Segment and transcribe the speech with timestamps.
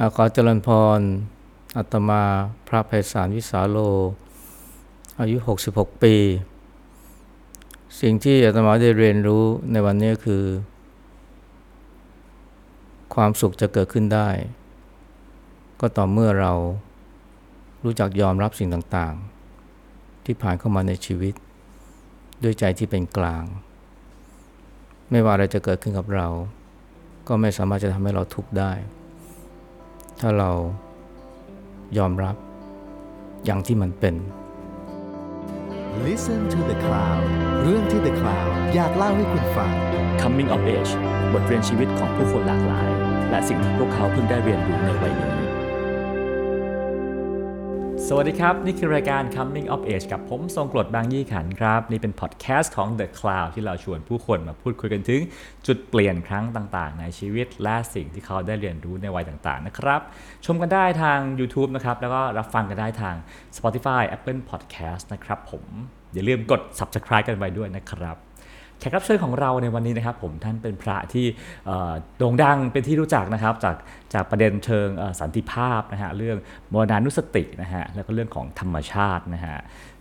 [0.00, 0.68] อาขอเจริญพ
[0.98, 1.00] ร
[1.76, 2.22] อาตมา
[2.68, 3.78] พระไพศาลวิสาโล
[5.20, 5.36] อายุ
[5.70, 6.14] 66 ปี
[8.00, 10.44] สิ่งที่อาตมาได้เรียนรู้ในวันนี้คือ
[13.14, 14.28] ความสุขจะเกิดขึ้นได้
[15.80, 16.52] ก็ต่อเมื่อเรา
[17.84, 21.34] รู้จักยอมรับสิ่งต่างๆ ที่ผ่านเข้ามาในชีวิต
[22.42, 23.44] ด้วยใจที่เป็นกลาง
[25.10, 26.28] ไม่ว่าอะไรจะเกิดขึ้นกับเรา
[27.28, 28.72] ก็ไม่สามารถจะทำให้เราทุกข์ได้
[30.20, 30.50] ถ้าเรา
[31.98, 32.36] ยอมรับ
[33.44, 34.14] อย่างที่มันเป็น
[36.06, 37.24] Listen to the Cloud
[37.62, 39.72] เรื่องที่ The Cloud อยากเล่าให้คุณฟัง
[40.20, 40.92] Coming of Age
[41.32, 42.88] บทเรียนชีวิตของผู้คนหลากหลาย
[43.30, 45.37] และสิ่งที่พวกเขาเพิ่งได้เรียนรู้ในวัยนี้
[48.06, 55.20] สวัสดีครับ นี่คือรายการ Coming of Age กับผมทรงกรดบางยี่ขันครับ นี่เป็นพอดแคสต์ของ The Cloud ที่เราชวนผู้คนมาพูดคุยกันถึง
[55.66, 60.00] จุดเปลี่ยนครั้งต่างๆ ในชีวิตและสิ่งที่เขาได้เรียนรู้ในวัยต่างๆนะครับ
[60.46, 63.16] ชมกันได้ทาง YouTube นะครับ แล้วก็รับฟังกันได้ทาง
[63.56, 65.64] Spotify Apple Podcast นะครับผม
[66.14, 68.27] อย่าลืมกด Subscribe กันไว้ด้วยนะครับ
[68.80, 71.26] แขกรับเชิญของเราในวันนี้นะครับ ผมท่านเป็นพระที่
[71.66, 73.76] เอ่อโด่งดังเป็นที่รู้จักนะครับ จาก
[74.14, 76.36] จากประเด็นเชิงเอ่อสันติภาพนะฮะเรื่อง
[76.72, 79.56] มรณานุสตินะฮะแล้วก็เรื่องของธรรมชาตินะฮะ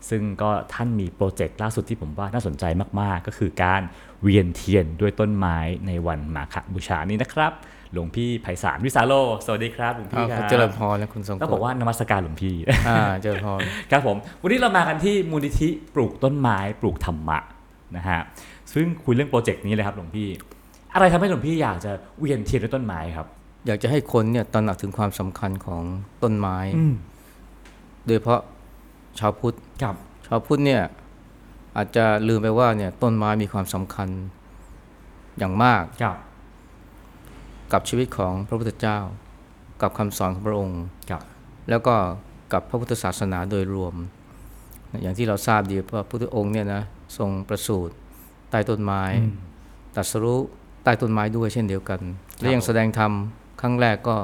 [0.10, 2.64] ซึ่งก็ท่านมีโปรเจกต์ล่าสุดที่ผมว่าน่าสนใจ
[3.02, 3.82] มากๆ ก็คือการ
[4.24, 7.54] เวียนเทียนด้วยต้นไม้ในวันมาฆบูชานี้นะครับ
[7.94, 9.14] หลวงพี่ไพศาลวิสาโล
[9.46, 12.56] สวัสดีครับหลวงพี่คขรัอบเจริญพรและคุณทรงต้องบอกว่านมัสการหลวงพี่
[12.88, 13.60] อ่าเจริญพร
[13.92, 17.40] ครับผม วันนี้เรามากันที่มูลนิธิปลูกต้นไม้ปลูกธรรมะ
[17.96, 18.20] นะฮะ
[18.74, 20.28] ซึ่งคุยเรื่องโปรเจกต์นี้เลยครับหลวงพี่
[20.94, 23.28] อะไรทำให้หลวงพี่อยากจะเวียนเทียนด้วยต้นไม้ครับ
[23.68, 25.84] อยากจะให้คนเนี่ยตระหนักถึงความสำคัญของ
[26.24, 26.96] ต้นไม้อืม
[28.06, 28.42] โดยเฉพาะ
[29.20, 29.96] ชาวพุทธครับ
[30.28, 30.82] ชาวพุทธเนี่ย
[31.78, 34.10] อาจจะลืมไปว่าเนี่ยต้นไม้มีความสำคัญ
[35.38, 36.18] อย่างมากครับ
[37.74, 39.00] กับชีวิตของพระพุทธเจ้า
[39.82, 41.22] กับคำสอนของพระองค์ครับ
[41.70, 41.96] แล้วก็
[42.54, 43.96] กับพระพุทธศาสนาโดยรวม
[45.02, 46.84] อย่างที่เราทราบดีว่าพระพุทธองค์เนี่ยนะ
[47.18, 47.94] ทรงประสูติ
[48.52, 49.04] ใต้ต้นไม้
[49.96, 50.40] ตรัสรู้
[50.84, 52.02] ใต้ต้นไม้ด้วยเช่นเดียวกัน
[52.40, 53.12] และยังแสดงธรรม
[53.62, 54.18] ครั้งแรกก็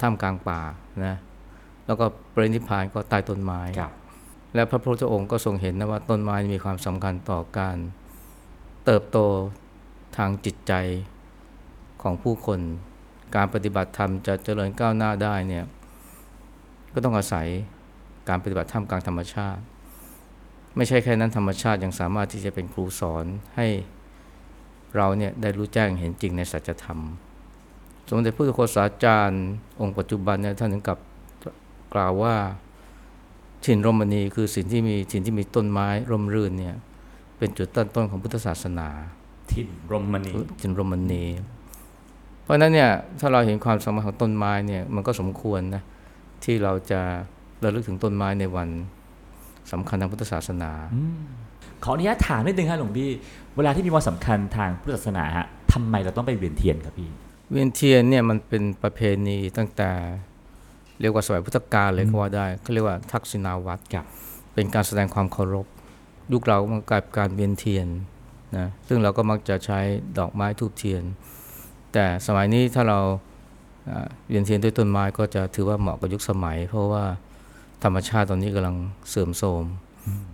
[0.00, 0.60] ท่ามกลางป่า
[1.04, 1.16] นะ
[1.86, 3.92] แล้วก็ปรินิพพานก็ใต้ต้นไม้ครับ
[4.54, 7.76] และพระพุทธองค์ก็ทรงเห็นนะว่าต้นไม้มีความสำคัญต่อการ
[8.84, 9.18] เติบโต
[10.16, 10.72] ทางจิตใจ
[12.02, 12.60] ของผู้คน
[13.34, 15.64] การปฏิบัติธรรมจะเจริญก้าวหน้าได้เนี่ย
[16.92, 17.46] ก็ต้องอาศัย
[18.28, 19.62] การปฏิบัติธรรมกลางธรรมชาติ
[20.76, 23.24] ไม่ใช่แค่นั้นธรรมชาติยังสามารถที่จะเป็นครูสอน
[23.56, 23.66] ให้
[24.96, 27.00] เราเนี่ยได้รู้แจ้งเห็นจริงในสัจธรรม
[28.08, 29.44] สมเด็จพระพุทธโฆษาจารย์
[29.80, 30.98] องค์ปัจจุบันเนี่ยท่านถึงกับ
[31.94, 32.34] กล่าวว่า
[33.64, 36.74] ถิ่นรมณีคือสิ่งที่มีถิ่นที่มีต้นไม้ร่มรื่นเนี่ย
[37.38, 38.88] เป็นจุดตั้งต้นของพุทธศาสนา
[39.50, 41.24] ทินรมณีถิ่นรมณี
[42.42, 45.82] เพราะฉะนั้นเนี่ยถ้าเราเห็นความสำคัญของต้นไม้เนี่ยมันก็สมควรนะ
[46.44, 47.00] ที่เราจะ
[47.66, 48.68] ระลึกถึงต้นไม้ในวัน
[49.72, 50.70] สำคัญทางพุทธศาสนา
[51.84, 53.10] ขออนุญาตถามนิดนึงครับหลวงพี่
[53.56, 57.10] เวลาที่มีวันสำคัญทางพุทธศาสนาฮะทำไมเราต้องไปเวียนเทียนครับพี่
[57.50, 59.90] เวียนเทียนเนี่ยมันเป็นประเพณีตั้งแต่
[61.00, 64.04] เรียกว่าสมัยพุทธกาลเลยก็ว่าได้เขาเรียกว่าทักษิณาวัตรครับ
[64.54, 65.66] เป็นการแสดงความเคารพ
[66.32, 67.88] ยุคเรามันกลายเป็นการเวียนเทียน
[68.56, 69.80] นะซึ่งเราก็มักจะใช้
[70.18, 71.02] ดอกไม้ธูปเทียน
[71.92, 73.00] แต่สมัยนี้ถ้าเรา
[73.90, 77.04] อ่าเวียนเทียนด้วยต้นไม้ก็จะถือว่าเหมาะกับยุคสมัย เพราะว่า
[77.84, 78.76] ธรรมชาติตอนนี้กำลัง
[79.08, 79.64] เสื่อมโทรม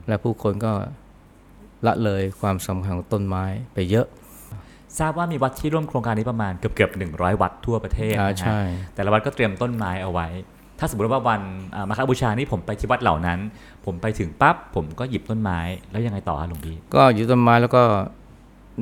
[0.09, 0.73] และผู้คนก็
[1.87, 3.45] ละเลยความสำคัญของต้นไม้
[3.75, 4.07] ไปเยอะ
[4.99, 8.61] ทราบว่ามีวัดที่ร่วมโครงการนี้ประมาณเกือบเกือบหนึ่งร้อยวัดทั่วประเทศอ่านะฮะใช่
[8.95, 10.29] แต่ละวัดก็เตรียมต้นไม้เอาไว้
[10.79, 11.41] ถ้าสมมติว่าวัน
[11.75, 13.39] อ่ามาฆบูชานี่ผมไปที่วัดเหล่านั้น
[13.85, 15.59] ผมไปถึงปั๊บผมก็หยิบต้นไม้
[15.91, 17.83] แล้วยังไงต่อครับหลวงพี่ก็อยู่ต้นไม้แล้วก็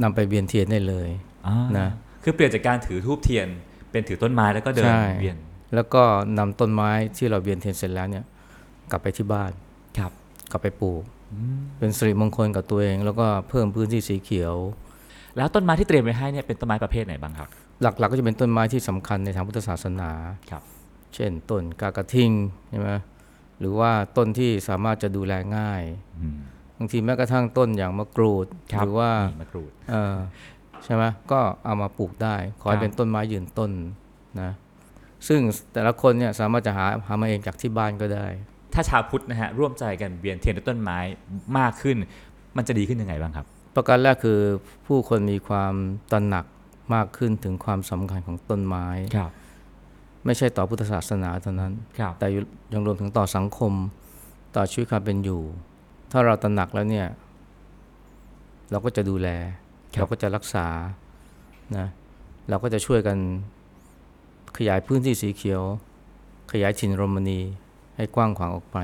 [0.02, 1.08] นำไปเวียนเทียนได้เลย
[1.46, 1.88] อ่านะ
[2.22, 3.48] คือเปลี่ยนจากการถือทูบเทียน
[3.90, 5.36] เป็นถือต้นไม้แล้วก็เดินใช่เวียน
[5.74, 6.02] แล้วก็
[6.38, 8.24] นำต้นไม้ที่เราเวียนเทียนเสร็จแล้วเนี่ย
[8.90, 9.50] กลับไปที่บ้าน
[9.98, 10.12] ครับ
[10.50, 11.02] กลับไปปลูก
[11.78, 14.54] เป็นสิริมงคลกับตัวเอง แล้วก็เพิ่มพื้นที่สีเขียว
[15.36, 17.48] แล้วต้นไม้ที่เตรียมไว้ให้เนี่ยเป็นต้นไม้ประเภทไหนบ้างครับ
[17.82, 20.10] หลักๆก็จะเป็นต้นไม้ที่สำคัญในทางพุทธศาสนา
[20.50, 20.62] ครับ
[21.14, 22.30] เช่นต้นกากระทิง
[22.70, 22.90] ใช่ไหม
[23.60, 25.82] หรือว่าต้นที่สามารถจะดูแลง่าย
[26.20, 26.38] อืม
[26.78, 30.16] บางทีแม้กระทั่งต้นอย่างมะกรูดครับหรือว่านี่มะกรูดเออ
[30.84, 33.70] ใช่ไหมก็เอามาปลูกได้ ขอคให้รับเป็นต้นไม้ยืนต้น
[34.40, 34.50] นะ
[35.28, 35.40] ซึ่ง
[35.72, 38.26] แต่ละคนเนี่ยสามารถจะหาหามาเองจากที่บ้านก็ได้
[38.74, 40.98] ถ้าชาวพุทธนะฮะร่วมใจกันเวียนเทียนด้วยต้นไม้
[41.58, 41.96] มากขึ้น
[42.56, 44.38] มันจะดีขึ้นยังไงบ้างครับ ประการแรกคือ
[44.86, 45.74] ผู้คนมีความ
[46.12, 46.44] ตระหนัก
[46.94, 48.86] มากขึ้นถึงความสำคัญของต้นไม้
[49.16, 49.30] ครับ
[50.24, 52.26] ไม่ใช่ต่อพุทธศาสนาเท่านั้นครับแต่
[52.72, 53.72] ยังรวมถึงต่อสังคม
[54.56, 55.42] ต่อชีวิตความเป็นอยู่
[56.12, 57.06] ถ้าเราตระหนักแล้วเนี่ย
[58.70, 59.28] เราก็จะดูแล
[59.98, 60.66] เราก็จะรักษา
[61.76, 61.86] นะ
[62.48, 63.18] เราก็จะช่วยกัน
[64.56, 65.62] ขยายพื้นที่สีเขียว
[66.52, 67.40] ขยายถิ่นรมณี
[68.00, 68.78] ให้กว้างขวางออกไป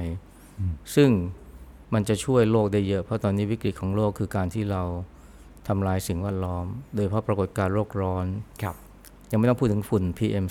[0.95, 1.11] ซึ่ง
[1.95, 4.83] มันจะช่วยโลกได้เยอะ เพราะตอนนี้วิกฤตของโลกคือการที่เรา
[5.69, 8.27] ทำลายสิ่งแวดล้อม โดยเฉพาะปรากฏการณ์โลกร้อน
[8.63, 8.77] ครับ
[9.31, 10.45] ยังไม่ต้องพูดถึงฝุ่น PM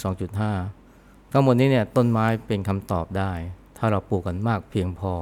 [0.64, 3.32] 2.5 ทั้งหมดนี้เนี่ยต้นไม้เป็นคำตอบได้
[3.78, 5.14] ถ้าเราปลูกกันมากเพียงพอ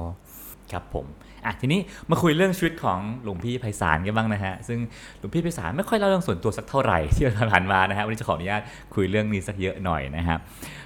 [0.74, 1.06] ครับผม
[1.46, 1.80] อะทีนี้
[2.10, 4.78] มาคุยเรื่องชีวิตของหลวงพี่ไพศาลกันบ้างนะฮะซึ่ง
[5.18, 8.62] หลวงพี่ไพศาลไม่ค่อยเล่าเรื่องส่วนตัวสักเท่าไหร่ที่ผ่านมานะฮะวันนี้จะขออนุญาต
[8.94, 10.38] คุยเรื่องนี้สักเยอะหน่อยนะครับ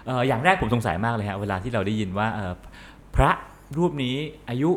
[0.07, 2.53] เอ่ออย่างแรกผมสงสัยมากเลยฮะเวลาที่เราได้ยินว่าเอ่อ
[3.17, 3.31] พระ
[3.79, 4.17] รูปนี้
[4.51, 4.71] อายุ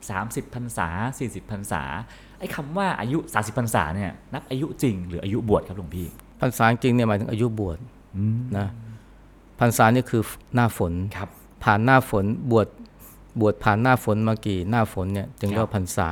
[0.00, 0.88] 30พรรษา
[1.20, 1.82] 40พรรษา
[2.38, 6.06] ไอ้คำว่าอายุ 30พรรษาเนี่ยนับอายุจริงหรืออายุบวชครับหลวงพี่
[6.40, 7.78] พรรษาจริงเนี่ยหมายถึงอายุบวช
[8.58, 8.68] นะ
[9.60, 10.22] พรรษานี่คือ
[10.54, 11.28] หน้าฝนครับ
[11.64, 12.68] ผ่านหน้าฝนบวช
[13.40, 16.10] บวชผ่านหน้าฝนมากี่หน้าฝนเนี่ยจึงเรียกว่าพรรษา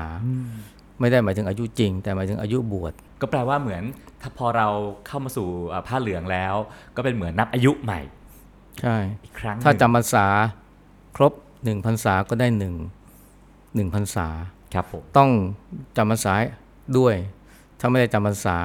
[1.01, 3.83] ไม่ได้หมายถึงอายุจริง แต่หมายถึงอายุบวชก็แปลว่าเหมือน
[4.23, 4.69] ถ้าพอเรา
[5.07, 6.55] เข้ามาสู่อ่าผ้าเหลืองแล้ว
[6.97, 8.01] ก็เป็นเหมือนนับอายุใหม่
[8.81, 10.27] ใช่อีกครั้งหนึ่งถ้าจำพรรษา
[11.17, 11.33] ครบ
[11.65, 12.75] หนึ่งพรรษาก็ได้หนึ่ง
[13.75, 14.27] หนึ่งพรรษา
[14.75, 15.31] ครับผมต้อง
[15.97, 16.33] จำพรรษา
[16.99, 17.15] ด้วย
[17.81, 18.59] ถ้าไม่ได้จำพรรษา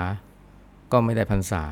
[0.91, 1.63] ก็ไม่ได้พรรษา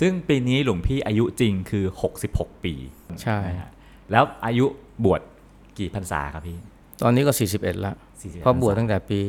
[0.00, 1.84] ซึ่งปีนี้หลวงพี่อายุจริงคือ
[2.24, 2.74] 66 ปี
[3.22, 3.70] ใช่นะฮะ
[4.10, 4.66] แล้วอายุ
[5.04, 5.20] บวช
[5.80, 6.58] กี่พรรษาครับพี่
[7.02, 9.20] ตอนนี้ก็ 41ละ41เพราะบวชพรรษตั้งแต่ปี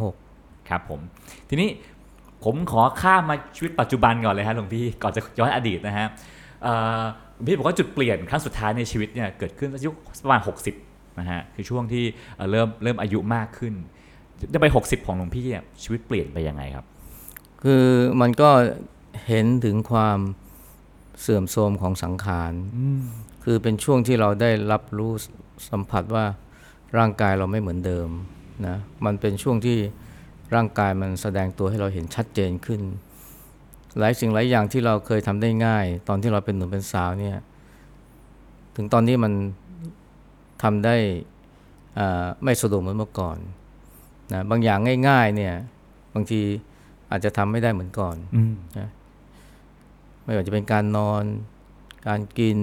[0.00, 1.00] 26 ครับผม
[1.48, 1.68] ทีนี้
[2.44, 6.06] ผมขอข้ามมาชีวิตปัจจุบันก่อนเลยฮะหลวงพี่ก่อนจะย้อนอดีตนะฮะ
[6.62, 7.02] เอ่อ
[7.34, 9.90] หลวงพี่บอกว่าจุดเปลี่ยนครั้งสุดท้ายในชีวิตเนี่ยเกิดขึ้นอายุ
[10.22, 10.40] ประมาณ
[10.78, 12.04] 60นะฮะคือช่วงที่
[12.36, 13.74] เอ่อเริ่มเริ่มอายุมากขึ้น
[14.54, 16.86] จะไป 60 ของหลวงพี่เนี่ยชีวิตเปลี่ยนไปยังไงครับ
[17.62, 17.84] คือ
[18.20, 18.50] มันก็
[19.26, 20.18] เห็นถึงความ
[21.20, 22.52] เสื่อมโทรมของสังขาร
[23.44, 25.12] คือเป็นช่วงที่เราได้รับรู้
[25.68, 26.24] สัมผัสว่า
[26.98, 28.08] ร่างกายเราไม่เหมือนเดิม
[28.66, 29.78] นะมันเป็นช่วงที่
[30.54, 32.80] ร่างกายมันแสดงตัวให้เราเห็นชัดเจนขึ้น
[33.98, 37.36] หลายสิ่งหลายอย่างที่เราเคยทำได้ง่าย ตอนที่เราเป็นหนุ่มเป็นสาวเนี่ย
[38.76, 39.32] ถึงตอนนี้มัน
[40.62, 40.96] ทำได้
[41.98, 43.38] อ่าไม่สะดวกเหมือนเมื่อก่อน
[44.32, 45.54] นะบางอย่างง่าย ๆ เนี่ย
[46.14, 46.40] บางที
[47.10, 48.16] อาจจะทำไม่ได้เหมือนก่อน
[50.24, 51.24] ไม่ว่าจะเป็นการนอน
[52.08, 52.58] การกิน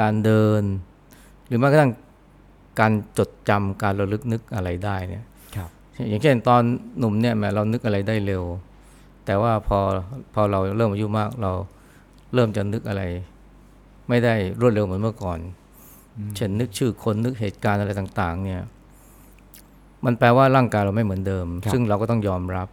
[0.00, 0.62] การเดิน
[1.46, 1.92] หรือแม้กระทั่ง
[2.80, 5.24] การจดจำการระลึกนึกอะไรได้เนี่ย
[5.56, 5.68] ครับ
[6.08, 6.62] อย่างเช่นตอน
[6.98, 8.44] หนุ่มเนี่ยแหมเรานึกอะไรได้เร็ว
[9.26, 9.78] แต่ว่าพอ
[10.34, 11.52] พอเราเริ่มอายุมากเรา
[12.34, 13.02] เริ่มจะนึกอะไร
[14.08, 15.38] ไม่ได้รวดเร็วเหมือนเมื่อก่อน
[16.36, 18.62] เช่นนึกชื่อคนนึกเหตุการณ์อะไรต่าง ๆ เนี่ย
[20.04, 22.68] มันแปลว่าร่างกายเราไม่เหมือนเดิมครับซึ่งเราก็ต้องยอมรับ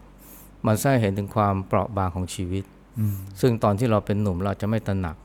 [0.68, 2.63] มันแสดงเห็นถึงความเปราะบางของชีวิต
[3.42, 5.16] ซึ่งตอนที่เราเป็นหนุ่มเราจะไม่ตระหนัก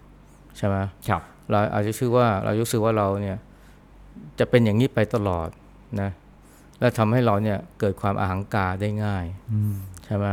[0.57, 0.77] ใช่ไหม
[1.09, 3.37] ครับเราอาจจะชื่อว่าเรารู้สึกว่าเราเนี่ย
[4.39, 5.49] จะเป็นอย่างนี้ไปตลอด
[6.01, 6.11] นะ
[6.81, 9.25] และทำให้เราเนี่ยเกิดความอาหังการได้ง่าย
[10.05, 10.27] ใช่ไหม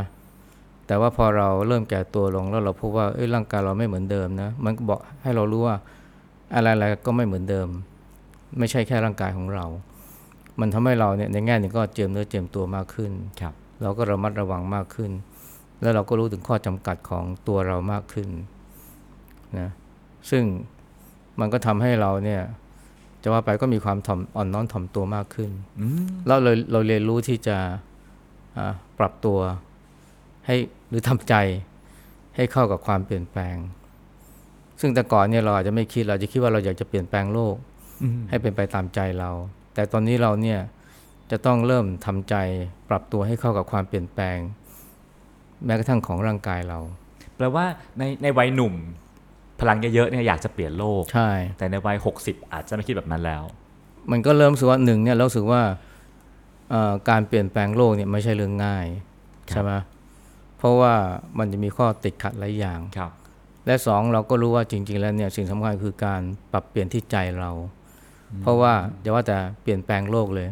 [0.88, 5.76] แต่ว่าพอเราเริ่มแก่ตัวลงแล้วเราพบว่าเอ้ยร่างกายเราไม่เหมือนเดิมนะมันก็บอกให้เรารู้ว่า
[6.56, 7.68] อะไรๆก็ไม่เหมือนเดิม
[8.60, 9.66] ไม่ใช่แค่ร่างกายของเรา
[10.60, 13.12] มันทำให้เราเนี่ยในแง่หนึ่งก็เจียมเนื้อเจียมตัวมากขึ้น
[13.42, 15.12] ครับเราก็ระมัดระวังมากขึ้น
[15.82, 18.30] แล้วเราก็รู้ถึงข้อจำกัดของตัวเรามากขึ้น
[19.60, 19.70] นะ
[20.30, 20.44] ซึ่ง
[21.40, 22.42] มันก็ทำให้เราเนี่ย
[23.24, 25.52] จะว่าไปก็มีความถ่อมอ่อนน้อมถ่อมตัวมากขึ้น
[26.28, 27.58] แล้วเราเราเรียนรู้ที่จะ
[28.58, 29.40] อ่าปรับตัว
[30.46, 30.56] ให้
[30.90, 31.36] หรือทำใจ
[32.36, 33.56] ให้เข้ากับความเปลี่ยนแปลง
[34.82, 37.56] ซึ่งแต่ก่อนเนี่ยเราอาจจะไม่คิดเราจะคิดว่าเราอยากจะเปลี่ยนแปลงโลก
[38.30, 39.30] ให้เป็นไปตามใจเรา
[39.74, 40.60] แต่ตอนนี้เราเนี่ย
[41.32, 42.36] จะต้องเริ่มทำใจ
[42.90, 44.38] ปรับตัวให้เข้ากับความเปลี่ยนแปลง
[45.66, 46.80] แม้กระทั่งของร่างกายเรา
[47.36, 47.66] แปลว่า
[47.98, 48.74] ในในวัยหนุ่ม
[49.62, 53.44] พลังเยอะๆเนี่ยอยากจะเปลี่ยนโลก ใช่ แต่ในวัย60อาจจะไม่คิดแบบนั้นแล้ว
[54.12, 55.62] มันก็เริ่มรู้สึกว่าหนึ่งเนี่ยเรารู้สึกว่า
[56.72, 58.86] เอ่อการเปลี่ยนแปลงโลกเนี่ยไม่ใช่เรื่องง่าย
[59.52, 59.72] ครับใช่ไหม
[60.58, 60.94] เพราะว่า
[61.38, 63.12] มันจะมีข้อติดขัดหลายอย่างครับ
[63.66, 67.52] และสองเราก็รู้ว่าจริง ๆ แล้วเนี่ยสิ่งสำคัญคือการปรับเปลี่ยนที่ใจเรา
[68.42, 70.50] เพราะว่าอย่าว่าแต่เปลี่ยนแปลงโลกเลย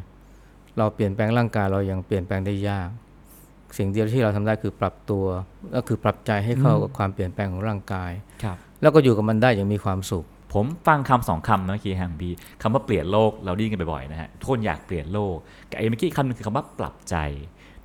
[0.77, 2.89] เราเปลี่ยนแปลงร่างกายเรายังเปลี่ยนแปลงได้ยาก
[3.77, 5.25] สิ่งเดียวที่เราทำได้คือปรับตัว
[5.75, 8.11] ก็คือปรับใจให้เข้ากับความเปลี่ยนแปลงของร่างกาย
[8.43, 12.29] ครับ แล้วก็อยู่กับมันได้อย่างมีความสุข ผมฟังคำสองคำเมื่อกี้ฮังบี
[12.62, 15.36] คำว่าเปลี่ยนโลกเราได้ยินกันบ่อยๆนะฮะทุกคนอยากเปลี่ยนโลก
[15.69, 17.15] กับไอ้เมื่อกี้คำหนึงคือคำว่าปรับใจ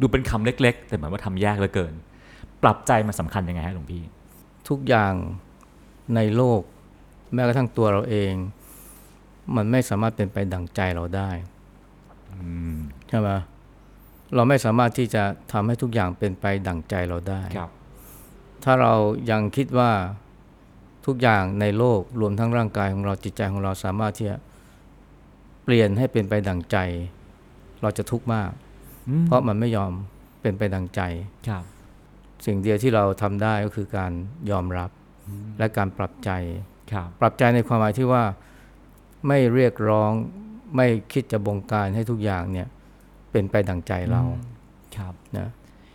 [0.00, 1.94] ดูเป็นคำเล็ก ๆ แต่เหมือนว่าทำยากเหลือเกิน
[2.62, 4.02] ปรับใจมันสำคัญยังไงฮะหลวงพี่
[4.68, 5.14] ทุกอย่าง
[6.14, 6.60] ในโลก
[7.34, 8.32] แม้กระทั่งตัวเราเอง
[9.56, 11.30] มันไม่สามารถเป็นไปดั่งใจเราได้
[13.08, 13.30] ใช่ไหม
[14.34, 15.22] เราไม่สามารถที่จะ
[15.52, 17.70] ทำให้ทุกอย่างเป็นไปดั่งใจเราได้ครับ
[18.64, 18.94] ถ้าเรา
[19.30, 19.90] ยังคิดว่า
[21.06, 24.36] ทุกอย่างในโลกรวมทั้งร่างกายของเราจิตใจของเราสามารถที่จะ
[25.64, 26.76] เปลี่ยนให้เป็นไปดั่งใจ
[27.82, 28.50] เราจะทุกข์มาก
[29.26, 29.92] เพราะมันไม่ยอม
[30.42, 31.00] เป็นไปดั่งใจ
[31.48, 31.64] ครับ
[32.46, 34.12] สิ่งเดียวที่เราทำได้ก็คือการ
[34.50, 34.90] ยอมรับ
[35.58, 36.30] และการปรับใจ
[36.92, 38.24] ครับปรับใจในความหมายที่ว่า
[39.28, 40.12] ไม่เรียกร้อง
[40.76, 42.68] ไม่คิดจะบงการให้ทุกอย่างเนี่ย
[43.30, 44.22] เป็นไปดังใจเรา
[44.96, 45.48] ครับนะ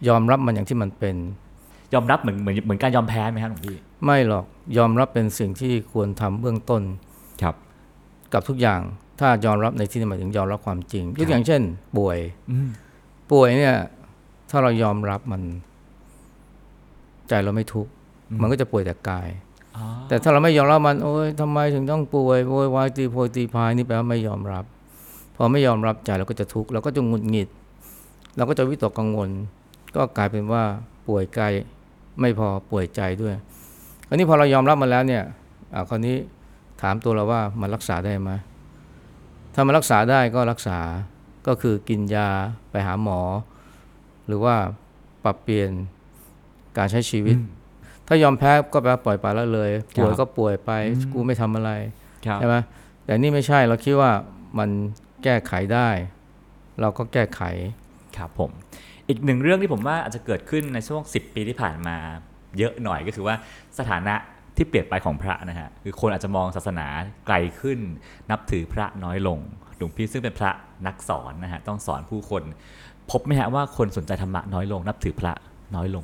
[0.08, 1.16] ยอมรับมันอย่างที่มันเป็น
[1.94, 4.46] ยอมรับเหมือนเหมือนเหมือนการยอมแพ้ไหมครับหลวงพี่ ไม่หรอก
[4.78, 6.84] ยอมรับเป็นสิ่งที่ควรทำเบื้องต้น
[7.42, 7.56] ครับ
[8.34, 8.82] กับทุกอย่าง
[9.20, 11.62] ถ้ายอมรับในที่นี้หมายถึงยอมรับความจริงยกอย่างเช่น
[11.98, 12.18] ป่วย
[12.52, 12.70] อืม
[13.32, 13.76] ป่วยเนี่ย
[14.50, 15.42] ถ้าเรายอมรับมัน
[17.30, 17.92] ใจเราไม่ทุกข์
[18.42, 19.30] มันก็จะป่วยแต่กาย
[19.78, 24.66] อ๋อแต่ถ้าเราไม่ยอมรับมัน โอ๊ยทำไมถึงต้องป่วยโวยวายตีโพยตีพายนี่แปลว่าไม่ยอมรับ
[25.36, 27.50] พอไม่ยอมรับใจเราก็จะทุกข์เราก็จะหงุดหงิด
[28.38, 29.30] เราก็จะวิตกกังวล
[29.96, 30.64] ก็กลายเป็นว่า
[31.08, 31.54] ป่วยกาย
[32.20, 33.36] ไม่พอป่วยใจด้วย
[34.10, 35.24] คราวนี้พอเรายอมรับมันแล้วเนี่ย
[35.74, 36.16] อ่าคราวนี้
[36.82, 38.32] ถามตัวเราว่ามันรักษาได้ไหม
[39.54, 40.80] ถ้ามันรักษาได้ก็รักษา
[41.48, 42.30] ก็คือกินยา
[42.72, 43.20] ไปหาหมอ
[44.28, 44.56] หรือว่า
[45.24, 45.70] ปรับเปลี่ยน
[46.78, 47.38] การใช้ชีวิต
[48.08, 50.72] ถ้ายอมแพ้ก็แปลว่าปล่อยไปแล้วเลยป่วยก็ป่วยไป
[51.14, 51.72] กูไม่ทำอะไร
[52.26, 52.56] ครับใช่ไหม
[53.04, 54.12] แต่นี่ไม่ใช่เราคิดว่า
[54.60, 54.70] มัน
[55.24, 55.90] แก้ไขได้
[56.82, 57.42] เราก็แก้ไข
[58.18, 58.52] ครับผม
[59.08, 61.98] อีกหนึ่งเรื่องที่ผมว่าอาจจะเกิดขึ้นในช่วง 10 ปีที่ผ่านมา
[62.58, 63.36] เยอะหน่อยก็คือว่า
[63.80, 64.16] สถานะ
[64.56, 66.88] ที่เปลี่ยนไปของพระนะฮะคือคนอาจจะมองศาสนา
[67.26, 67.80] ไกลขึ้น
[68.32, 69.40] นับถือพระน้อยลง
[69.78, 70.52] หลวงพี่ซึ่งเป็นพระ
[70.88, 72.44] นักสอนนะฮะต้องสอนผู้คน
[73.12, 75.34] พบไหมฮะว่าคนสนใจธรรมะน้อยลง นับถือพระ
[75.76, 76.04] น้อยลง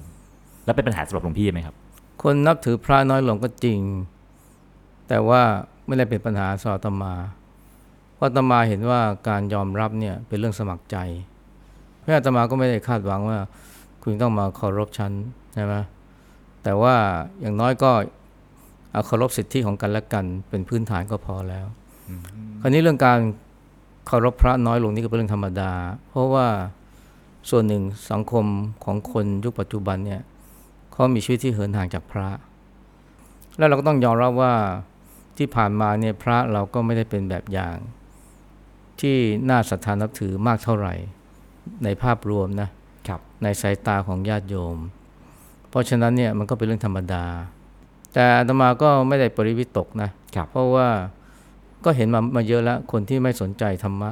[0.65, 1.75] แล้วเป็นปัญหาสำหรับหลวงพี่ไหมครับ
[2.23, 3.79] คนนับถือพระน้อยลงก็จริง
[5.07, 5.41] แต่ว่า
[5.85, 7.13] ไม่ได้เป็นปัญหาสำหรับอตมา
[8.15, 10.97] เพราะตมาเห็นว่าการยอมรับเนี่ยเป็นเรื่องสมัครใจ
[11.99, 13.39] เพราะอาตมาก็ไม่ได้คาดหวังว่า
[14.03, 15.11] คุณต้องมาเคารพฉัน
[15.53, 15.73] ใช่ไหม
[16.65, 16.95] แต่ว่า
[17.41, 17.91] อย่างน้อยก็
[18.91, 21.65] เอาเคารพสิทธิของกันและกันเป็นพื้นฐานก็พอแล้ว
[22.61, 23.19] คราวนี้เรื่องการ
[24.07, 25.71] เคารพพระน้อยลงนี่ก็เป็นเรื่องธรรมดา
[26.09, 26.47] เพราะว่า
[27.49, 28.45] ส่วนหนึ่งสังคม
[28.83, 30.21] ของคนยุคปัจจุบันเนี่ย
[30.91, 32.27] เขามีชีวิตที่เหินห่างจากพระ
[33.57, 34.53] แล้วเราก็ต้องยอมรับว่า
[35.37, 37.75] ที่ผ่านมาเนี่ยพระเราก็ไม่ได้เป็นแบบอย่าง
[38.99, 39.17] ที่
[39.49, 40.93] น่าศรัทธานับถือมากเท่าไหร่
[41.83, 42.69] ในภาพรวมนะ
[43.07, 45.04] ครับในสายตาของญาติโยมเพ
[45.75, 47.25] ราะฉะนั้นเนี่ยมันก็เป็นเรื่องธรรมดา
[48.13, 50.89] แต่อาตมาก็ไม่ได้ปริวิตกนะครับเพราะว่า
[51.85, 54.11] ก็เห็นมามาเยอะแล้วคนที่ไม่สนใจธรรมะ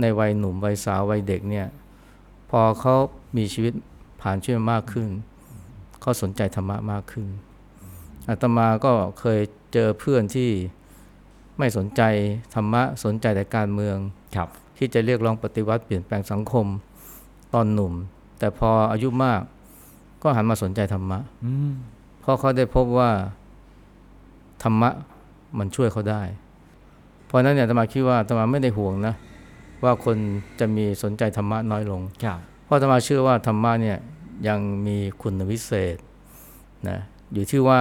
[0.00, 1.66] ในวัยหนุ่มวัยสาววัยเด็กเนี่ย
[2.50, 2.94] พอเขา
[3.36, 3.72] มีชีวิต
[4.20, 5.08] ผ่านชีวิตมามากขึ้น
[6.00, 7.26] เขาสนใจธรรมะมากขึ้น
[8.28, 9.40] อาตมาก็เคย
[9.72, 10.50] เจอเพื่อนที่
[11.58, 12.02] ไม่สนใจ
[12.54, 13.96] ธรรมะสนใจแต่การเมือง
[14.36, 16.66] ครับที่จะเรียกร้องปฏิวัติเปลี่ยนแปลงสังคม
[17.54, 17.92] ตอนหนุ่ม
[18.38, 19.42] แต่พออายุมาก
[20.22, 21.72] ก็หันมาสนใจธรรมะอืม
[22.20, 23.10] เพราะเขาได้พบว่า
[24.62, 24.90] ธรรมะ
[25.58, 26.22] มันช่วยเขาได้
[27.26, 29.14] เพราะฉะนั้นเนี่ยอาตมาคิดว่าอาตมาไม่ได้ห่วงนะ
[29.84, 30.16] ว่าคน
[30.60, 33.98] จะมีสนใจธรรมะน้อยลงครับเพราะอาตมาเชื่อว่าธรรมะเนี่ย
[34.48, 35.96] ยังมีคุณวิเศษ
[36.88, 36.98] นะ
[37.32, 37.80] อยู่ที่ว่า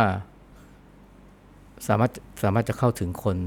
[1.87, 2.11] สามารถ
[2.43, 3.37] สามารถจะเข้าถึงคน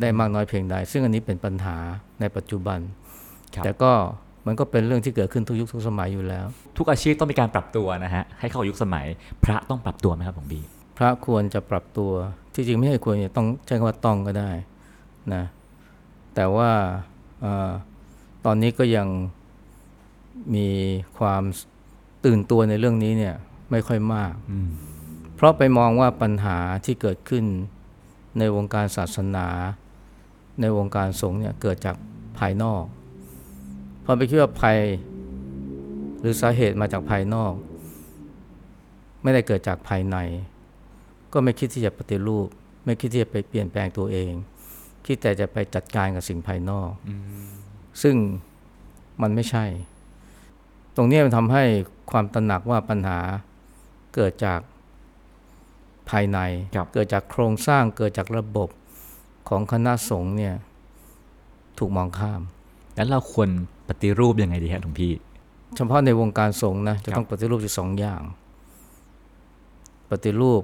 [0.00, 1.76] ได้มากน้อยเพียงใด ซึ่งอันนี้เป็นปัญหา
[2.20, 2.78] ในปัจจุบัน
[3.54, 3.92] ครับแต่ก็
[4.48, 9.06] มันก็เป็นเรื่องที่เกิดขึ้นทุกยุคทุกสมัยอยู่แล้ว ทุกอาชีพต้องมีการปรับตัวนะฮะให้เข้ากับยุคสมัย
[9.44, 10.62] พระต้องปรับตัวไหมครับหลวงพี่
[10.98, 12.10] พระควรจะปรับตัว
[12.54, 14.50] ที่จริงไม่ใช่ควรเนี่ยต้องใช้คำว่าต้องก็ได้
[15.34, 15.44] นะ
[16.34, 16.70] แต่ว่า
[17.40, 17.70] เออ
[18.44, 19.08] ตอนนี้ก็ยัง
[20.54, 20.68] มี
[21.18, 21.42] ความ
[22.24, 23.34] ตื่นตัวในเรื่องนี้เนี่ย
[23.70, 24.70] ไม่ค่อยมากอืม
[25.36, 27.44] เพราะไปมองว่าปัญหาที่เกิดขึ้น
[28.38, 29.46] ในวงการศาสนา
[30.60, 31.96] ในวงการสงฆ์เนี่ยเกิดจาก
[32.38, 32.82] ภายนอก
[34.10, 34.78] พอไปคิดว่าภัย
[36.20, 37.52] หรือสาเหตุมาจากภายนอก
[39.22, 40.16] ไม่ได้เกิดจากภายใน
[41.32, 42.46] ก็ไม่คิดที่จะปฏิรูป
[42.84, 44.32] ไม่คิดที่จะไปเปลี่ยนแปลงตัวเอง
[45.06, 46.90] คิดแต่จะไปจัดการกับสิ่งภายนอก
[48.02, 48.16] ซึ่ง
[49.22, 49.64] มันไม่ใช่
[50.96, 51.64] ตรงเนี้ยมันทำให้
[52.10, 53.20] ความตระหนักว่าปัญหา
[54.14, 54.60] เกิดจาก
[56.10, 56.38] ภายใน
[56.76, 58.68] ครับเกิดจากโครงสร้างเกิดจากระบบ
[59.48, 60.54] ของคณะสงฆ์เนี่ย
[61.78, 62.40] ถูกมองข้าม
[62.94, 63.50] แล้วเราควร
[63.88, 65.12] ปฏิรูปยังไงดีฮะหลวงพี่
[65.76, 68.22] เฉพาะในวงการสงฆ์นะจะครับต้องปฏิรูปอยู่สองอย่าง
[70.10, 70.62] ปฏิรูป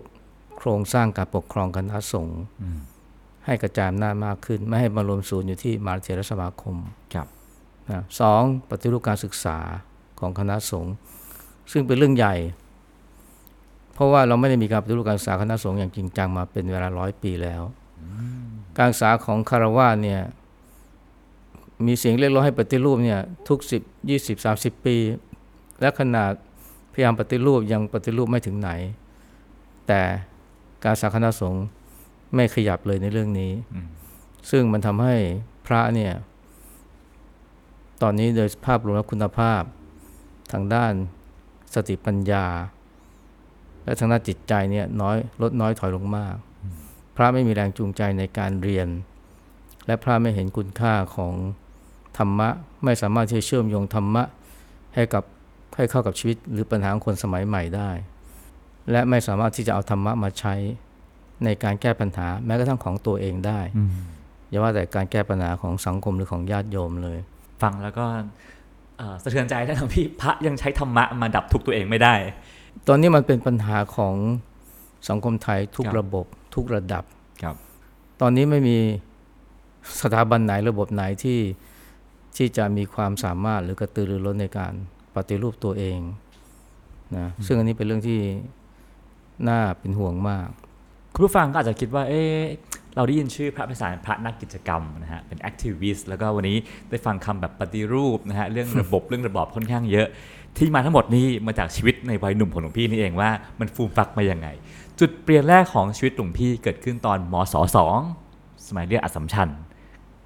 [0.58, 2.78] โครงสร้างการปกครองคณะสงฆ์อืม
[3.46, 6.76] ให้กระจายอำนาจมากขึ้น ไม่ให้มารวมศูนย์อยู่ที่มหาเถรสมาคม
[7.14, 7.26] ครับ
[7.90, 9.58] นะสองปฏิรูปการศึกษา
[10.20, 10.94] ของคณะสงฆ์
[11.72, 12.34] ซึ่งเป็นเรื่องใหญ่
[13.94, 17.62] เพราะว่าเราไม่ได้มีการปฏิรูปการศึกษาคณะสงฆ์อย่างจริงจังมาเป็นเวลาร้อยปีแล้ว
[18.78, 20.20] การศึกษาของคารวะเนี่ย
[21.86, 24.96] มีเสียงเรียกร้องให้ปฏิรูปเนี่ยทุกสิบยี่สิบสามสิบปี
[25.80, 26.30] และขนาด
[26.92, 28.70] พยายามปฏิรูปยังปฏิรูปไม่ถึงไหน
[29.86, 30.00] แต่
[30.84, 31.64] การศึกษาคณะสงฆ์
[32.34, 33.86] ไม่ขยับเลยในเรื่องนี้อืม
[34.50, 35.14] ซึ่งมันทำให้
[35.66, 36.12] พระเนี่ย
[38.02, 39.62] ตอนนี้โดยภาพรวมและคุณภาพ
[40.52, 40.92] ทางด้าน
[41.74, 42.46] สติปัญญา
[43.84, 46.36] และทางด้านจิตใจเนี่ยน้อยลดน้อยถอยลงมาก
[47.16, 48.88] พระไม่มีแรงจูงใจในการเรียน
[49.86, 51.34] และพระไม่เห็นคุณค่าของ
[52.18, 52.48] ธรรมะ
[52.84, 54.22] ไม่สามารถที่จะเชื่อมโยงธรรมะ
[54.94, 55.24] ให้กับ
[55.76, 57.90] ให้เข้ากับชีวิตหรือปัญหาของคนสมัยใหม่ได้
[58.90, 60.54] และไม่สามารถที่จะเอาธรรมะมาใช้
[61.44, 63.60] ในการแก้ปัญหา แม้กระทั่งของตัวเองได้
[64.48, 67.18] อย่าว่าแต่การแก้ปัญหาของสังคมหรือของญาติโยมเลย
[67.62, 68.04] ฟังแล้วก็
[68.98, 72.14] เอ่อสะเทือนใจได้ทั้งพี่พระยังใช้ธรรมะมาดับทุกข์ตัวเองไม่ได้
[72.88, 74.14] ตอนนี้มันเป็นปัญหาของ
[75.08, 77.04] สังคมไทยทุกครับระบบ ทุกระดับ
[77.42, 77.56] ครับ
[78.20, 78.78] ตอนนี้ไม่มี
[80.00, 81.38] สถาบันไหนระบบไหนที่
[82.36, 84.72] ที่จะมีความสามารถหรือกระตือรือร้นในการ
[85.14, 85.98] ปฏิรูปตัวเอง
[87.16, 88.20] นะซึ่งอันนี้เป็นเรื่องที่
[89.48, 90.48] น่าเป็นห่วงมาก
[91.14, 92.40] คุณผู้ฟังก็อาจจะคิดว่า เอ๊ะ
[92.96, 96.56] เราได้ยินชื่อพระพิสารพระนักกิจกรรมนะฮะเป็นแอคทิวิสต์แล้วก็วันนี้
[96.90, 100.08] ได้ฟังคำแบบปฏิรูปนะฮะเรื่องระบบเรื่องระบอบค่อนข้างเยอะ
[100.56, 104.48] ที่มาทั้งหมดนี้มาจากชีวิตในวัยหนุ่มของหลวงพี่นี่เองว่ามันฟูมฟักมายังไง
[105.00, 107.98] จุดเปลี่ยนแรกของชีวิตหลวงพี่เกิดขึ้นตอนมศสอง
[108.66, 109.48] สมัยเรียนอัสสัมชัญ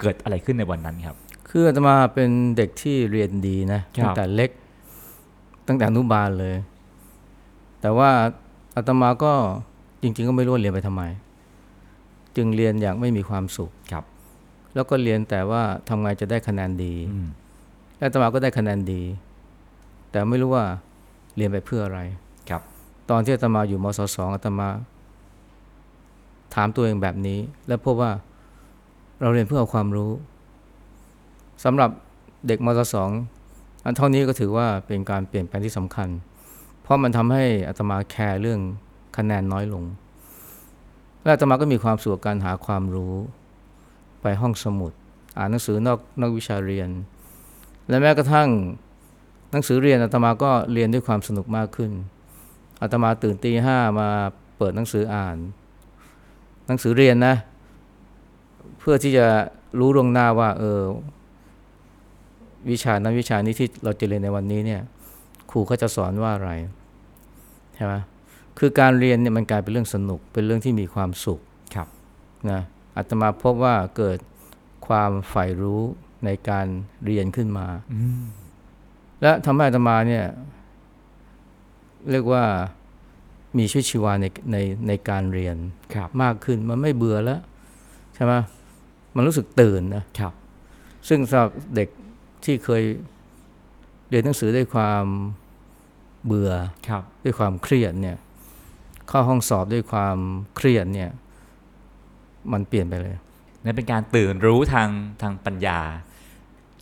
[0.01, 1.17] เกิดอะไรขึ้นในวันนั้นครับ
[1.51, 4.51] คืออาตมาเป็นเด็กที่เรียนดีนะครับตั้งแต่เล็ก
[5.67, 6.57] ตั้งแต่อนุบาลเลย
[7.81, 8.11] แต่ว่า
[8.77, 9.33] อาตมาก็
[10.03, 11.03] จริง ๆ ก็ไม่รู้ว่าเรียนไปทำไม
[12.37, 14.05] จึงเรียนอย่างไม่มีความสุขครับ
[14.75, 17.29] แล้วก็เรียนแต่ว่าทำไงจะได้คะแนนดีอืม
[17.97, 19.03] และอาตมาก็ได้คะแนนดี
[20.11, 20.65] แต่ไม่รู้ว่า
[21.37, 22.01] เรียนไปเพื่ออะไร
[22.51, 22.63] ครับ
[23.11, 24.69] ตอนที่อาตมาอยู่มศสองอาตมา
[26.55, 27.39] ถามตัวเองแบบนี้
[27.69, 28.11] แล้วพบว่า
[29.21, 30.11] เราเรียนเพื่อเอาความรู้
[31.65, 31.91] สำหรับ
[32.47, 33.11] เด็กมศสอง
[33.85, 36.09] อันเท่านี้ก็ถือว่าเป็นการเปลี่ยนแปลงที่สำคัญ
[36.83, 38.61] เพราะมันทำให้อาตมาแคร์เรื่อง
[39.17, 39.85] คะแนนน้อยลง
[41.23, 43.15] และอาตมาก็มีความสุขกับการหาความรู้
[44.23, 44.93] ไปห้องสมุด
[45.39, 46.91] อ่านหนังสือนอกนอกวิชาเรียน
[47.89, 48.49] และแม้กระทั่ง
[49.53, 51.91] หนังสือเรียนอาตมาก็เรียนด้วยความสนุกมากขึ้น
[52.83, 54.09] อาตมาตื่นตีห้ามา
[54.59, 55.37] เปิดหนังสืออ่าน
[56.67, 57.35] หนังสือเรียนนะ
[58.79, 59.27] เพื่อที่จะ
[59.79, 60.81] รู้ลวงหน้าว่า เออ
[62.71, 64.81] วิชานั้นวิชานี้ที่เราจะเรียนในวันนี้เนี่ย
[65.51, 66.51] ครูเขาจะสอนว่าอะไร
[67.75, 67.95] ใช่ไหม
[68.59, 71.41] คือการเรียนเนี่ยมันกลายเป็นเรื่องสนุกเป็นเรื่องที่มีความสุข
[71.75, 71.89] ครับ
[72.51, 72.61] นะ
[72.97, 74.19] อาตมาพบว่าเกิด
[74.87, 75.83] ความใฝ่รู้
[76.25, 76.67] ในการ
[77.05, 78.23] เรียนขึ้นมาอืม
[79.23, 80.25] และทำให้อาตมาเนี่ย
[82.11, 82.45] เรียกว่า
[83.59, 84.57] มีชีวิตชีวาในใน
[84.89, 85.57] ในการเรียน
[85.95, 87.41] ครับมากขึ้นมันไม่เบื่อแล้ว
[88.15, 88.33] ใช่ไหม
[89.17, 90.33] มันรู้สึกตื่นนะครับ
[91.09, 91.89] ซึ่งสำหรับเด็ก
[92.49, 92.83] ที่เคย
[94.11, 95.05] เรียนหนังสือด้วยความ
[96.27, 96.53] เบื่อ
[96.89, 98.17] ครับด้วยความเครียดเนี่ย
[99.09, 100.17] เข้าห้องสอบด้วยความ
[100.57, 101.11] เครียดเนี่ย
[102.53, 103.17] มันเปลี่ยนไปเลย
[103.65, 104.89] นั่นเป็นการตื่นรู้ทาง
[105.23, 105.81] ทางปัญญา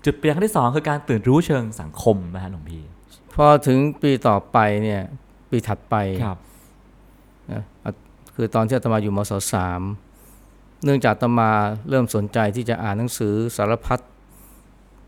[0.05, 2.83] จุดเปลี่ยนครั้งที่สองคือการตื่นรู้เชิงสังคมนะฮะหลวงพี่
[3.35, 5.03] พอถึงปีต่อไปเนี่ย
[5.51, 6.39] ปีถัดไปครับ
[7.53, 7.91] นะอะ
[8.35, 9.81] คือตอนที่อาตมาอยู่มศสาม
[10.85, 11.51] เนื่องจากอาตมา
[11.89, 14.01] เริ่มสนใจที่จะอ่านหนังสือสารพัด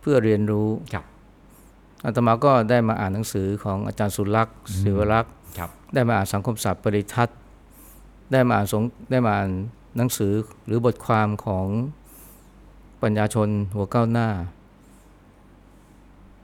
[0.01, 1.05] เพื่อเรียนรู้ครับ
[2.05, 7.39] อาตมาก็ได้มาอ่านหนังสือของอาจารย์สุรักษ์ศิวรักษ์ครับได้มาอ่านสังคมศาสตร์ปริทัศน์
[8.33, 9.51] ได้มาอ่านสงได้มาอ่าน
[9.97, 10.33] หนังสือ
[10.67, 11.67] หรือบทความของ
[13.03, 14.29] ปัญญาชนหัวก้าวหน้า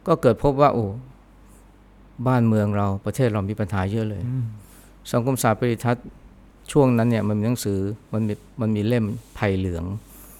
[0.06, 0.86] ก็เกิดพบว่าโอ้
[2.26, 4.22] บ้านเมืองเราประเทศเรามีปัญหาเยอะเลย
[5.12, 6.06] สังคมศาสตร์ปริทัศน์
[6.72, 7.78] ช่วงนั้นเนี่ยมันมีหนังสือ
[8.12, 9.04] มันมีมันมีเล่ม
[9.38, 9.84] ภัยเหลือง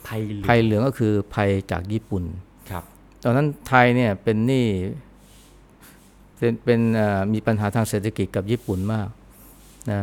[0.09, 2.54] ภัยเหลืองภัยเหลืองก็คือภัยจากญี่ปุ่นครับ
[3.25, 4.67] ตอนนั้นไทยเนี่ยเป็นหนี้
[6.39, 9.09] เป็นเป็นเอ่อมีปัญหาทางเศรษฐกิจกับญี่ปุ่นมาก
[9.93, 10.03] นะ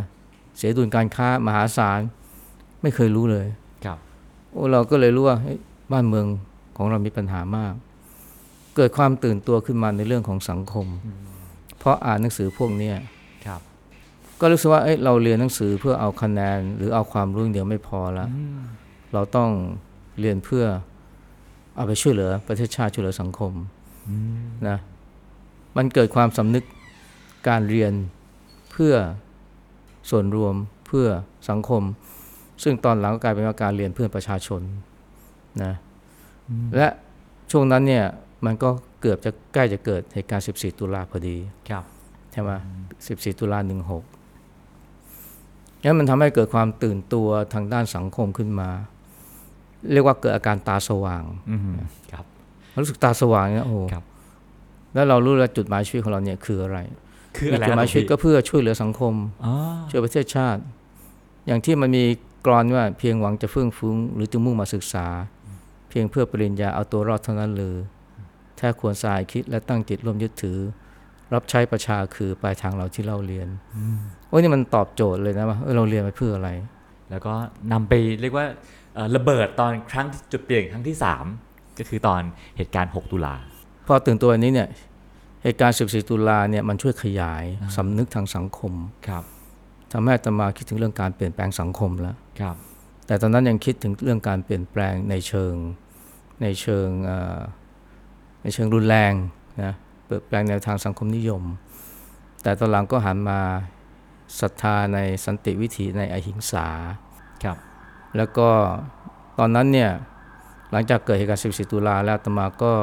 [0.58, 2.00] เสียดุลการค้ามหาศาล
[2.82, 3.48] ไม่เคยรู้เลย
[3.86, 3.98] ครับ
[4.52, 5.58] โอ้เราก็เลยรู้ว่าเฮ้ย
[5.92, 6.26] บ้านเมือง
[6.78, 7.74] ของเรามีปัญหามาก
[8.76, 10.88] เกิดความตื่นตัวขึ้นมาในเรื่องของสังคม
[11.80, 12.96] เพราะอ่านหนังสือพวกเนี้ย
[13.46, 13.62] ครับ
[14.40, 18.62] ก็รู้สึกว่าเอ้ยเราเรียนหนังสือเพื่อเอาคะแนน หรือเอาความรู้อย่างเดียวไม่พอละอืม
[19.14, 19.50] เราต้อง
[20.20, 20.66] เรียนเพื่อ
[21.76, 23.54] เอาไปช่วยเหลือประเทศชาติช่วยเหลือสังคม
[24.68, 24.78] นะ
[25.78, 26.64] มันเกิดความสำนึก
[27.48, 27.94] การเรียน
[28.72, 28.96] เพื่อ
[30.10, 30.56] ส่วนรวม
[30.88, 31.08] เพื่อ
[31.50, 31.84] สังคม
[32.64, 34.62] ซึ่งตอนหลังก็กลายเป็นว่าการเรียนเพื่อประชาชน
[35.64, 35.74] นะ
[36.76, 36.88] และ
[37.52, 38.06] ช่วงนั้นเนี่ย
[38.46, 38.70] มันก็
[39.02, 41.38] เกือบจะใกล้จะเกิดเหตุการณ์ 14 ตุลาพอดี
[41.70, 41.84] ครับ
[42.32, 42.52] ใช่ไหม
[42.96, 43.60] 14 ตุลา
[44.32, 48.70] 16งั้นมันทำให้เกิดความตื่นตัวทางด้านสังคมขึ้นมา
[49.94, 51.62] เรียกว่าเกิดอาการตาสว่างอืม
[52.14, 52.26] ครับ
[52.82, 54.04] รู้สึกตาสว่างเนี่ยโอ้โหครับ
[54.94, 56.80] แล้วเรารู้แล้วจุดหมายชีวิตของเราเนี่ยคืออะไร
[57.38, 59.14] คืออะไรจุดหมายชีวิตก็เพื่อช่วยเหลือสังคม
[59.46, 59.54] อ๋อ
[59.92, 60.62] ช่วยประเทศชาติ
[61.48, 62.04] อย่างที่มันมี
[62.46, 65.08] กรอนว่าเพียงหวังจะเฟื่องฟุ้งหรือจะมุ่งมาศึกษา
[65.90, 67.78] เพียงเพื่อปริญญาเอาตัวรอดเท่านั้นเลย
[68.58, 70.58] แท้ควรสายคิดและตั้งจิตร่วมยึดถือ
[71.34, 73.48] รับใช้ประชาคือปลายทางเราที่เราเรียน
[74.30, 76.50] โอ้ยนี่มันตอบโจทย์เลยนะว่าเออเราเรียนไปเพื่ออะไร
[77.10, 77.34] แล้วก็
[77.72, 78.81] นำไปเรียกว่าเอ่อ
[79.16, 80.98] ระเบิดตอนครั้งจุดเปลี่ยนครั้งที่
[81.38, 82.22] 3 ก็คือตอน
[82.58, 83.36] เหตุการณ์ 6 ตุลา
[83.88, 84.70] พอตื่นตัวอันนี้เนี่ย
[85.44, 87.44] เหตุการณ์ 14 ตุลาเนี่ยมันช่วยขยาย
[87.76, 88.74] สำนึกทางสังคม
[89.08, 89.24] ครับ
[89.92, 92.56] ทำให้อาตมาคิดถึงเรื่องการเปลี่ยนแปลงสังคมแล้วครับ
[93.08, 95.54] แต่ตอนนั้นยังคิดถึงเรื่องการเปลี่ยนแปลงในเชิง
[96.42, 97.40] ในเชิงเอ่อ
[98.44, 99.14] ในเชิงรุนแรง
[99.64, 99.74] นะ
[100.06, 101.44] เปลี่ยนแปลงแนวทางสังคมนิยม
[102.44, 103.40] แต่ตอนหลังก็หันมา
[104.40, 106.68] ศรัทธาในสันติวิธีในอหิงสา
[107.44, 107.58] ครับ
[108.18, 108.50] แล้วก็
[109.40, 109.92] ตอนนั้นเนี่ย
[110.72, 112.74] หลังจากเกิดเหตุการณ์14ตุลาแล้วตมาก็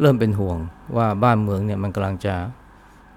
[0.00, 0.58] เริ่มเป็นห่วง
[0.96, 2.36] ว่าบ้านเมืองเนี่ยมันกำลังจะ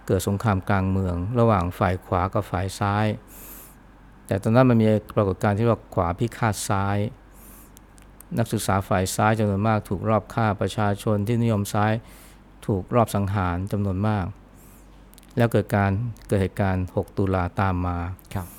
[0.08, 3.06] เกิดสงครามกลางเมือง ระหว่างฝ่ายขวากับฝ่ายซ้าย
[4.28, 6.98] แต่ตอนนั้นมันมีปรากฏการณ์ที่ว่าขวาพิฆาตซ้าย
[8.38, 11.94] นักศึกษาฝ่ายซ้ายจำนวนมาก ถูกรอบฆ่าประชาชนที่นิยมซ้าย
[12.68, 14.26] ถูกรอบสังหารจำนวนมาก
[15.38, 15.92] แล้วเกิดการ
[16.28, 17.98] เกิดเหตุการณ์ 6 ตุลาตามมา
[18.36, 18.57] ครับ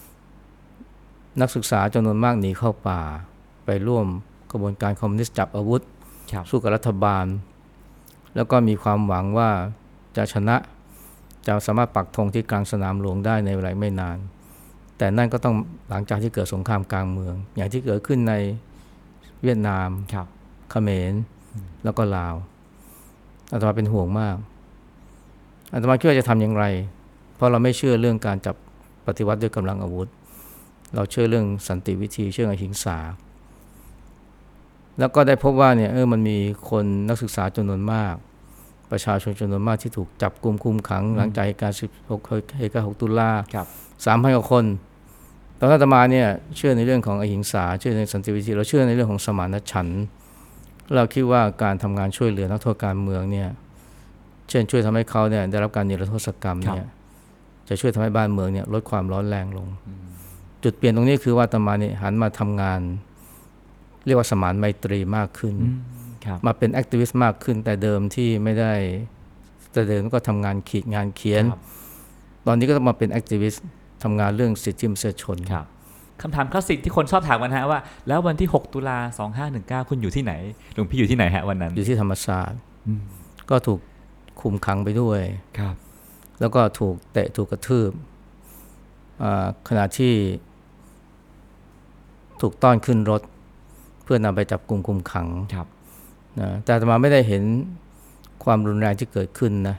[1.40, 3.00] นักศึกษาจำนวนมากหนีเข้าป่า
[3.64, 4.06] ไปร่วม
[4.50, 5.82] กระบวนการคอมมิวนิสต์จับอาวุธ
[6.32, 7.26] ครับสู้กับรัฐบาล
[8.36, 9.50] แล้วก็มีความหวังว่า
[10.16, 10.56] จะชนะ
[11.46, 14.18] จะสามารถปักธงที่กลางสนามหลวงได้ในเวลาไม่นาน
[14.98, 15.54] แต่นั่นก็ต้อง
[15.90, 18.34] หลังจากที่เกิดสงครามกลางเมือง อย่างที่เกิดขึ้นใน
[19.42, 20.26] เวียดนามครับ
[20.70, 21.12] เขมร
[21.84, 22.34] แล้วก็ลาว
[23.52, 24.36] อาตมาเป็นห่วงมาก
[25.72, 26.64] อาตมาคิดว่าจะทำอย่างไร
[27.36, 28.56] เพราะเราไม่เชื่อเรื่องการจับ
[29.06, 30.08] ปฏิวัติด้วยกำลังอาวุธ
[30.94, 32.98] เราเชื่อเรื่องสันติวิธีเชื่ออหิงสา
[34.98, 36.38] แล้วก็ได้พบว่าเนี่ยเออมันมี
[36.70, 38.14] คนนักศึกษาจำนวนมาก
[38.90, 43.66] ประชาชนจำนวนมากที่ถูกจับกุมคุมขัง หลังจากเหตุการณ์16เหตุการณ์6ตุลาครับ
[44.06, 44.64] สามพันกว่าคน
[45.58, 50.02] ตอนนั้นอาตมาเนี่ยเชื่อในเรื่องของอหิงสาเชื่อในสันติวิธี เราเชื่อในเรื่องของสมานฉันท์
[50.94, 53.48] เราคิดว่าการทำงานช่วยเหลือนักโทษการเมืองเนี่ย
[54.48, 56.86] เช่นช่วยทำให้เขาเนี่ยได้รับการนิรโทษกรรมเนี่ย
[57.68, 59.68] จะช่วยทำให้บ้านเมืองเนี่ยลดความร้อนแรงลง
[60.64, 62.80] จุดเปลี่ยนตรงนี้คือว่าอาตมาเนี่ยหันมาทำงาน
[64.06, 65.76] เรียกว่าสมานไมตรีมากขึ้นอืม
[66.26, 68.72] ครับมาเป็น activist มากขึ้น แต่เดิมที่ไม่ได้
[69.72, 71.60] แต่เดิมก็ทำงานขีดงานเขียนครับ
[72.46, 73.64] ตอนนี้ก็ต้องมาเป็น activist
[74.02, 75.64] ทำงานเรื่องสิทธิมนุษยชนครับ
[76.22, 78.98] คำถามคลาสสิกที่คนชอบถามกันฮะว่า แล้ววันที่ 6 ตุลา
[79.84, 80.32] 2519 คุณอยู่ที่ไหน
[80.74, 83.02] หลวงพี่อยู่ที่ไหนฮะวันนั้น อยู่ที่ธรรมศาสตร์อืม
[83.50, 83.80] ก็ถูก
[84.40, 85.20] คุมขังไปด้วย
[85.58, 85.74] ครับ
[86.40, 87.92] แล้วก็ถูกเตะถูกกระทืบ
[89.22, 90.12] อ่าขณะที่
[92.42, 93.22] ถูกต้อนขึ้นรถ
[94.04, 95.66] เพื่อนำไปจับกลุ่มคุมขังครับ
[96.40, 97.42] นะแต่อาตมาไม่ได้เห็น
[98.44, 99.76] ความรุนแรงที่เกิดขึ้นนะ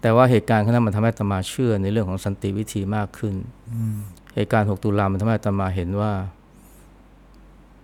[0.00, 3.34] แต่ว่าเหตุการณ์ครั้งนั้นมันทำให้อาตมาเชื่อในเรื่องของสันติวิธีมากขึ้น
[4.34, 6.12] เหตุการณ์ 6 ตุลามันทำให้อาตมาเห็นว่า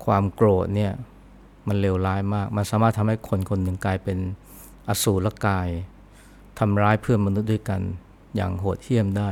[0.05, 0.93] ความโกรธเนี่ย
[1.69, 4.19] มันเลวร้ายมาก มันสามารถทำให้คนคนหนึ่งกลายเป็น
[4.89, 5.69] อสูรกาย
[6.59, 7.81] ทำร้ายเพื่อนมนุษย์ด้วยกัน
[8.37, 9.31] อย่างโหดเหี้ยมได้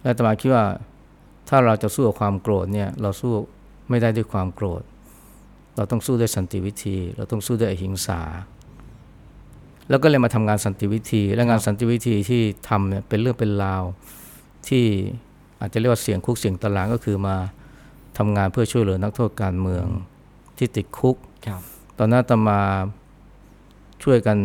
[0.00, 0.64] และอาตมาคิดว่า
[1.48, 3.32] ถ้าเราจะสู้กับความโกรธเนี่ยเราสู้
[3.88, 4.82] ไม่ได้ด้วยความโกรธ
[5.76, 8.20] เราต้องสู้ด้วยสันติวิธี เราต้องสู้ด้วยอหิงสา
[9.88, 13.82] แล้วก็เลยมาทำงานสันติวิธี และงานสันติวิธีที่ทำเนี่ยเป็นเรื่องเป็นราว
[14.68, 14.84] ที่
[15.60, 17.36] อาจจะเรียกว่าเสียงคุกเสียงตารางก็คือมา
[18.18, 19.86] ทำงานเพื่อช่วยเหลือนักโทษการเมือง
[20.58, 21.60] ที่ติดคุกครับ
[21.98, 22.60] ตอนนั้นอาตมา
[24.02, 24.38] ช่วยกัน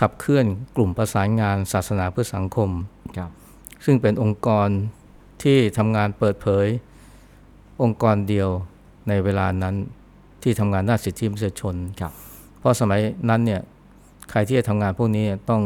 [0.00, 2.70] ขับเคลื่อนกลุ่มประสานงานศาสนาเพื่อสังคม
[3.16, 3.30] ครับ
[3.84, 4.68] ซึ่งเป็นองค์กร
[5.42, 6.66] ที่ทำงานเปิดเผย
[7.82, 8.48] องค์กรเดียว
[9.08, 9.74] ในเวลานั้น
[10.42, 12.12] ที่ทำงานด้านสิทธิมนุษยชนครับ
[12.58, 13.60] เพราะสมัยนั้นเนี่ย
[14.30, 15.62] ใครที่จะทำงานพวกนี้ต้อง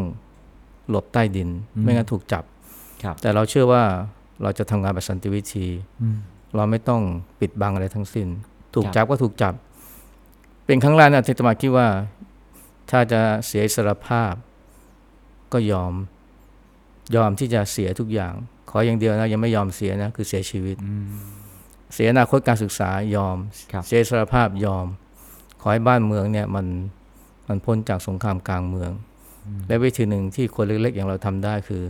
[0.88, 1.48] หลบใต้ดิน
[1.82, 2.44] ไม่งั้นถูกจับ
[3.02, 3.82] ครับแต่เราเชื่อว่า
[4.42, 5.66] เราจะทำงานแบบสันติวิธี
[6.02, 6.16] อืม
[6.56, 7.02] เราไม่ต้อง
[7.40, 8.28] ปิดบังอะไรทั้งสิ้น
[8.74, 9.54] ถูกครับจับก็ถูกจับ
[10.66, 11.88] เป็นครั้งแรกนะที่อาตมาคิดว่า
[12.90, 14.32] ถ้าจะเสียอิสรภาพ
[15.52, 15.92] ก็ยอม
[17.14, 18.34] ยอมที่จะเสียทุกอย่าง
[18.72, 21.06] ขออย่างเดียวนะยังไม่ยอมเสียนะคือเสียชีวิตอืม
[21.94, 23.36] เสียอนาคตการศึกษายอม
[23.72, 24.86] ครับเสียอิสรภาพยอม
[25.60, 26.66] ขอให้บ้านเมืองเนี่ยมัน
[27.48, 28.90] มันพ้นจากสงครามกลางเมือง
[29.68, 31.82] และวิธีหนึ่งที่คนเล็กๆ อย่างเราทำได้คือ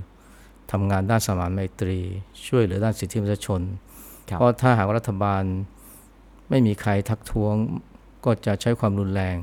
[0.73, 1.99] ทำงานด้านสมานไมตรี
[2.47, 3.61] ช่วยเหลือด้านสิทธิมนุษยชน
[4.29, 5.43] ครับเพราะถ้าหากว่ารัฐบาล
[6.51, 7.55] ไม่มีใครทักท้วง
[8.25, 9.37] ก็จะใช้ความรุนแรง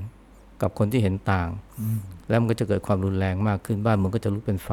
[0.62, 1.50] กับคนที่เห็นต่าง
[2.30, 4.70] แล้วมันก็จะเกิดความรุนแรงมากขึ้นบ้านเมืองก็จะลุกเป็นไฟ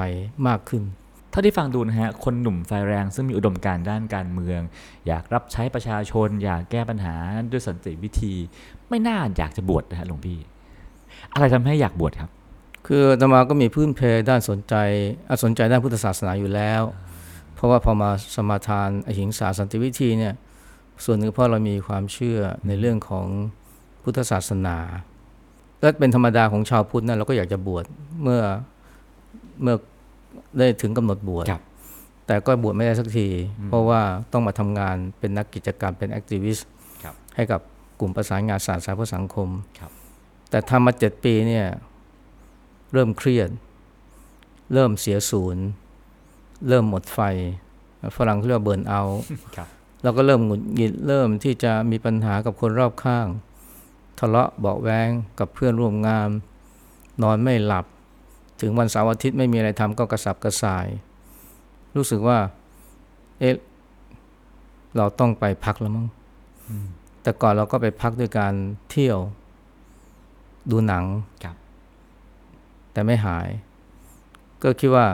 [0.48, 4.60] มากขึ้นเท่าที่ฟังดูนะฮะ คนหนุ่มไฟแรงซึ่งมีอุดมการณ์ด้านการเมือง
[5.06, 7.14] อยากรับใช้ประชาชน อยากแก้ปัญหา
[7.50, 8.34] ด้วยสันติวิธี
[8.88, 10.38] ไม่น่าอยากจะบวชนะฮะหลวงพี่
[11.32, 12.30] อะไรทำให้อยากบวชครับ
[12.86, 14.74] คืออาตมาก็มีพื้นเพด้านสนใจ
[15.30, 16.82] อสนใจด้านพุทธศาสนาอยู่แล้ว
[17.54, 20.34] เพราะว่าพอมาสมาทานอหิงสาสันติวิธีเนี่ย
[21.04, 23.26] ส่วนหนึ่งเพราะเรามีความเชื่อในเรื่องของ
[24.02, 24.76] พุทธศาสนา
[25.80, 27.84] และเป็นธรรมดาของชาวพุทธนะเราก็อยากจะบวช
[28.22, 28.42] เมื่อ
[29.62, 29.76] เมื่อ
[30.58, 31.62] ได้ถึงกำหนดบวชครับ
[32.26, 33.28] แต่ก็บวชไม่ได้สักที
[33.68, 34.00] เพราะว่า
[34.32, 36.66] ต้องมาทำงานเป็นนักกิจกรรมเป็นแอคทิวิสต์
[37.02, 37.60] ครับให้กับ
[38.00, 39.90] กลุ่มประสานงานสารสายเพื่อสังคมครับ
[40.50, 41.66] แต่ทำมาเจ็ดปีเนี่ย
[42.92, 43.50] เริ่มเครียด
[44.72, 45.64] เริ่มเสียศูนย์
[46.68, 47.20] เริ่มหมดไฟ
[48.16, 49.20] ฝรั่งเรียกว่าเบิร์นเอาท์
[49.56, 49.68] ครับ
[50.02, 53.26] เราก็เริ่มหงุดหงิดเริ่มที่จะมีปัญหากับคนรอบข้าง
[54.18, 56.28] ทะเลาะเบาะแวงกับเพื่อนร่วมงาน
[57.22, 57.86] นอนไม่หลับ
[58.60, 60.86] ถึงวันเสาร์อาทิตย์ไม่มีอะไรทำก็กระสับกระส่าย
[61.96, 62.38] รู้สึกว่า
[63.40, 63.54] เอ๊ะ
[64.96, 66.06] เราต้องไปพักแล้วมั้ง
[67.22, 68.54] แต่ก่อนเราก็ไปพักด้วยการ
[68.90, 69.18] เที่ยว
[70.70, 71.04] ดูหนัง
[71.44, 71.56] ครับ
[72.92, 73.48] แต่ไม่หาย
[74.62, 75.06] ก็คิดว่า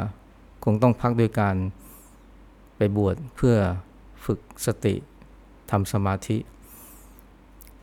[0.65, 1.57] คงต้องพักด้วยการ
[2.77, 3.57] ไปบวชเพื่อ
[4.25, 4.95] ฝึกสติ
[5.71, 6.39] ทำสมาธิ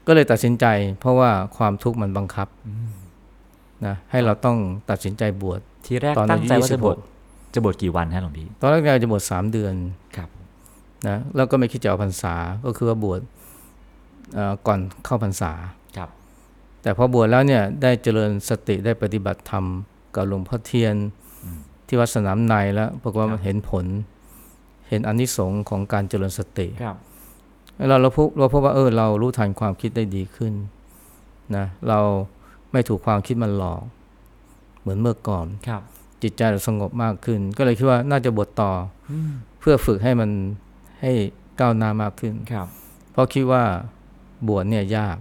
[0.08, 0.66] ก็เลยตัดสินใจ
[1.00, 2.48] เพราะว่าความทุกข์มันบังคับ
[3.86, 4.58] นะให้เราต้อง
[4.90, 9.74] ตัดสินใจบวชทีแรกตอนอายุตั้งใจว่าจะบวช26จะบวชกี่วันฮะหลวงพี่ตอนแรกๆจะบวชสามเดือน
[10.18, 10.30] ครับ
[11.08, 13.22] นะแล้วก็ไม่คิดจะเอาพรรษาก็คือว่าบวช
[14.34, 15.52] เอ่อก่อนเข้าพรรษา
[15.98, 16.10] ครับ
[16.82, 19.66] แต่พอบวชแล้วเนี่ยได้เจริญสติได้ปฏิบัติธรรม
[20.16, 20.96] กับหลวงพ่อเทียน
[21.88, 23.86] ที่วัดสนามในแล้วปรากฏว่ามันเห็นผล
[24.90, 26.98] เห็นอนนิสงส์ของการเจริญสติครับ
[27.90, 30.54] เราเราพบเราพบว่าเออเรารู้ทันความคิดได้ดีขึ้น
[31.56, 32.00] นะเรา
[32.72, 33.82] ไม่ถูกความคิดมันหลอก
[34.82, 35.82] เหมือนเมื่อก่อนครับ
[36.24, 38.72] จิตใจเราสงบมากขึ้น ก็เลยคิดว่าน่าจะบวชต่อ
[39.10, 39.12] อ
[39.60, 40.30] เพื่อฝึกให้มัน
[41.02, 41.12] ให้
[41.60, 42.68] ก้าวหน้ามากขึ้นครับ
[43.12, 43.64] เพราะคิดว่า
[44.48, 45.18] บวชเนี่ยยาก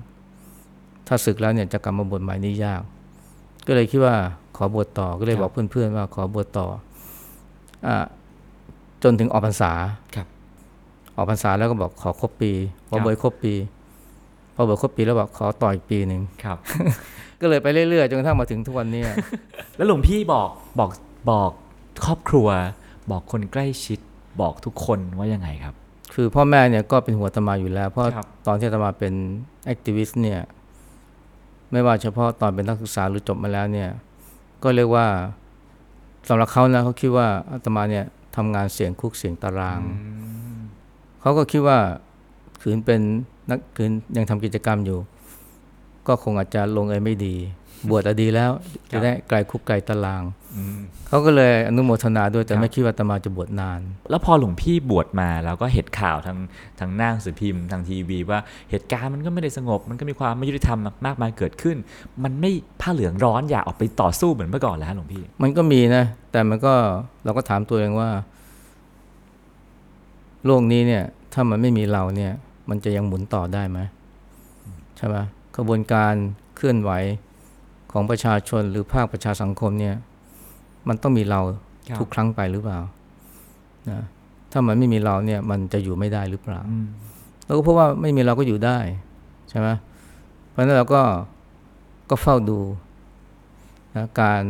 [1.06, 2.82] ถ้าศึกแล้วเนี่ยจะกลับมาบวชใหม่นี่ยาก
[3.66, 4.14] ก็เลยคิดว่า
[4.56, 6.66] ขอบวชต่อก็เลยครับบอกเพื่อนๆว่าขอบวชต่อ
[7.86, 7.96] อ่า
[9.02, 9.72] จนถึงออกพรรษา
[10.14, 10.26] ครับ
[11.16, 12.52] ออกพรรษาแล้วก็บอกขอครบปี
[12.88, 13.54] พอครับบวชครบปี
[14.54, 16.58] พอบวชครบปีแล้วบอกขอต่ออีกปีหนึ่งครับ
[17.40, 19.02] ก็เลยไปเรื่อยๆจนกระทั่งมาถึงทุกวันเนี้
[19.76, 20.48] แล้วหลวงพี่บอก
[20.78, 20.90] บอก
[21.30, 21.50] บอก
[22.04, 22.48] ครอบครัว
[23.10, 23.98] บอกคนใกล้ชิด
[24.40, 25.74] บอกทุกคนว่ายังไงครับ
[26.14, 29.12] คือพ่อแม่เนี่ยก็เป็นหัวอาตมาอยู่แล้ว เพราะครับตอนที่อาตมาเป็น
[29.64, 30.40] แอคทิวิสต์เนี่ย
[31.72, 33.88] ไม่ว่าเฉพาะตอนเป็นนักศึกษาหรือจบมาแล้วเนี่ย
[34.62, 35.06] ก็เรียกว่า
[36.28, 38.04] สำหรับเขานะเขาคิดว่าอาตมาเนี่ย
[38.36, 39.80] ทำงานเสียงคุกเสียงตาราง
[41.20, 41.78] เขาก็คิดว่า
[42.60, 43.00] ขืนเป็น
[43.50, 44.98] นักขืนยังทำกิจกรรมอยู่
[46.06, 47.36] ก็คงอาจจะลงเอยไม่ดี
[47.88, 48.50] บวชอะดีแล้ว
[48.90, 50.22] จะได้ไกลคุกไกลตาราง
[51.08, 53.80] เขาก็เลยอนุโมทนาด้วยแต่ครับไม่คิดว่าอาตมาจะบวชนาน
[54.10, 56.38] แล้วพอหลวงพี่บวชมาแล้วก็เห็นข่าวทาง
[56.80, 58.38] ทางหน้าหนังสือพิมพ์ทางทีวี ว่า
[58.70, 61.76] เหตุการณ์มันก็ไม่ได้สงบ มันก็มีความไม่ยุติธรรมมากมายเกิดขึ้น
[62.24, 66.74] มันไม่ผ้าเหลืองร้อนอยากออกไปต่อสู้เหมือนเมื่อก่อนแล้วฮะหลวงพี่ มันก็มีนะ แต่มันก็
[67.24, 68.08] เราก็ถามตัวเองว่า
[70.46, 72.32] โลกนี้เนี่ย ถ้ามันไม่มีเราเนี่ย
[72.70, 73.78] มันจะยังหมุนต่อได้ไหม
[74.96, 75.16] ใช่ไหม
[75.58, 76.14] กระบวนการ
[76.56, 76.90] เคลื่อนไหว
[77.92, 79.96] ของประชาชนหรือภาคประชาสังคมเนี่ย
[80.88, 81.40] มันต้องมีเรา
[81.88, 82.80] ครับทุกครั้งไปหรือเปล่า
[83.90, 84.00] นะ
[84.52, 86.86] ถ้ามันไม่มีเราเนี่ยมันจะอยู่ไม่ได้หรือเปล่าอืม
[87.44, 88.78] เราก็พบว่าไม่มีเราก็อยู่ได้
[89.48, 89.68] ใช่ไหม
[90.48, 91.02] เพราะฉะนั้นเราก็
[92.10, 92.60] ก็เฝ้าดู
[93.96, 94.42] นะการ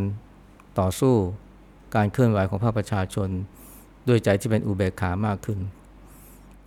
[0.79, 1.15] ต่อสู้
[1.95, 3.29] การเคลื่อนไหวของภาคประชาชน
[4.09, 5.59] ด้วยใจที่เป็นอุเบกขามากขึ้น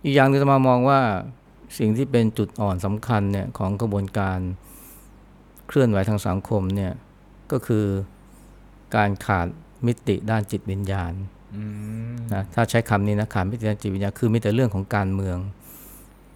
[0.04, 1.00] อีกอย่างหนึงจะมามองว่า
[1.78, 4.38] สิ่งที่เป็นจุดอ่อนสำคัญเนี่ยของกระบวนการ
[5.68, 6.92] เคลื่อนไหวทางสังคมเนี่ย
[7.52, 7.84] ก็คือ
[8.96, 9.46] การขาด
[9.86, 11.12] มิติด้านจิตวิญญาณ
[11.56, 11.62] อื
[12.12, 15.38] มนะถ้าใช้คำนี้นะขาดมิติทางจิตวิญญาณคือมีแต่เรื่องของการเมือง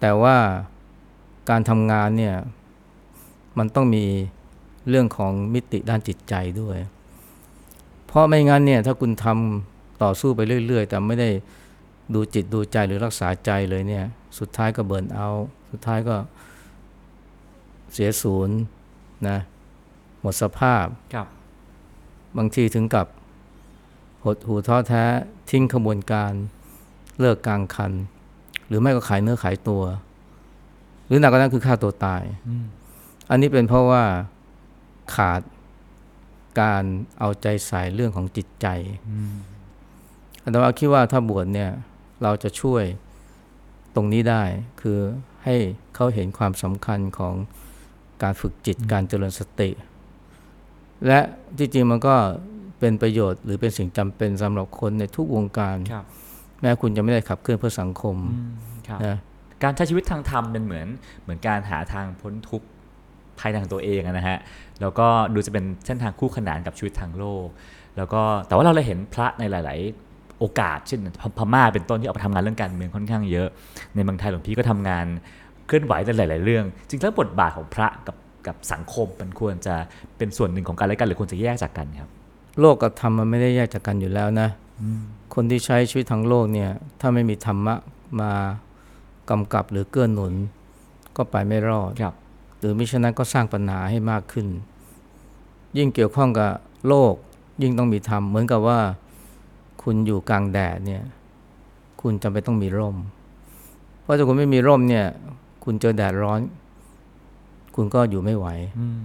[0.01, 0.37] แต่ว่า
[1.49, 2.35] การทำงานเนี่ย
[3.57, 4.05] มันต้องมี
[4.89, 6.77] เรื่องของมิติด้านจิตใจด้วย
[8.07, 11.29] เพราะไม่งั้นเนี่ยถ้าคุณทำต่อสู้ไปเรื่อย ๆ แต่ไม่ได้
[12.13, 14.05] ดูจิตดูใจหรือรักษาใจเลยเนี่ย
[14.39, 16.15] สุดท้ายก็เบิร์นเอาท์สุดท้ายก็
[17.93, 18.55] เสียศูนย์
[19.27, 19.37] นะ
[20.21, 21.27] หมดสภาพครับ
[22.37, 23.07] บางทีถึงกับ
[24.23, 25.03] หดหูท้อแท้
[25.49, 26.31] ทิ้งขบวนการ
[27.19, 27.91] เลิกกลางคัน
[28.67, 29.83] หรือไม่ก็ขายเนื้อขายตัว
[31.07, 32.65] หรือหนักกว่านั้นคือฆ่าตัวตายอืม
[33.29, 34.03] อันนี้เป็นเพราะว่า
[35.15, 35.41] ขาด
[36.61, 36.83] การ
[37.19, 38.67] เอาใจใส่เรื่องของจิตใจ
[39.09, 39.33] อืม
[40.43, 41.71] อาตมาคิดว่าถ้าบวชเนี่ย
[42.23, 42.83] เราจะช่วย
[43.97, 44.43] ตรงนี้ได้
[44.81, 44.99] คือ
[45.45, 45.55] ให้
[45.95, 47.33] เขาเห็นความสำคัญของ
[48.23, 49.69] การฝึกจิตการเจริญสติ
[51.07, 51.19] และ
[51.57, 52.15] ที่จริงมันก็
[52.79, 56.05] เป็นประโยชน์หรือเป็นสิ่งจำเป็นสำหรับคนในทุกวงการครับ
[56.61, 58.51] แม้คุณจะไม่ได้ขับเคลื่อนเพื่อสังคมอืม
[58.87, 59.17] ครับนะ
[59.63, 60.87] การใช้ชีวิตทางธรรมเป็นเหมือน
[61.23, 62.67] เหมือนการหาทางพ้นทุกข์
[63.39, 64.37] ภายในของตัวเองอะนะฮะ
[64.81, 67.47] แล้วก็ดูจะเป็นเส้นทางคู่ขนานกับชีวิตทางโลก
[67.97, 70.06] แล้วก็แต่ว่าเราเลยเห็นพระในหลาย ๆ
[70.39, 73.47] โอกาสเช่นพพม่าเป็นต้นที่ออกไปทำงานเรื่องการเมืองค่อนข้างเยอะ
[73.95, 75.05] ในเมืองไทยหลวงพี่ก็ทำงาน
[75.67, 78.15] เคลื่อนไหวในหลาย ๆ เรื่อง จริงแล้วบทบาทของพระกับ
[78.47, 79.75] กับสังคมมันควรจะ
[80.17, 82.09] เป็นส่วนหนึ่งของกันและกันหรือควรจะแยกจากกันครับ
[82.59, 84.49] โลกกับธรรมมันไม่ได้แยกจากกันอยู่แล้วนะ
[85.35, 86.69] คนที่ใช้ชีวิตทางโลกเนี่ย
[86.99, 87.75] ถ้าไม่มีธรรมะ
[88.21, 88.31] มา
[89.29, 90.33] กำกับหรือเกื้อหนุน
[91.17, 92.13] ก็ไปไม่รอดครับ
[92.59, 94.47] หรือมิฉะนั้นก็สร้างปัญหาให้มากขึ้น
[95.77, 96.51] ยิ่งเกี่ยวข้องกับ
[96.87, 97.13] โลก
[97.61, 98.79] ยิ่งต้องมีธรรมเหมือนกับว่า
[99.89, 101.03] คุณอยู่กลางแดดเนี่ย
[102.01, 102.97] คุณจำเป็นต้องมีร่ม
[104.01, 105.05] เพราะถ้าคุณไม่มีร่มเนี่ย
[105.63, 106.39] คุณเจอแดดร้อน
[107.75, 108.47] คุณก็อยู่ไม่ไหว
[108.79, 108.99] อืม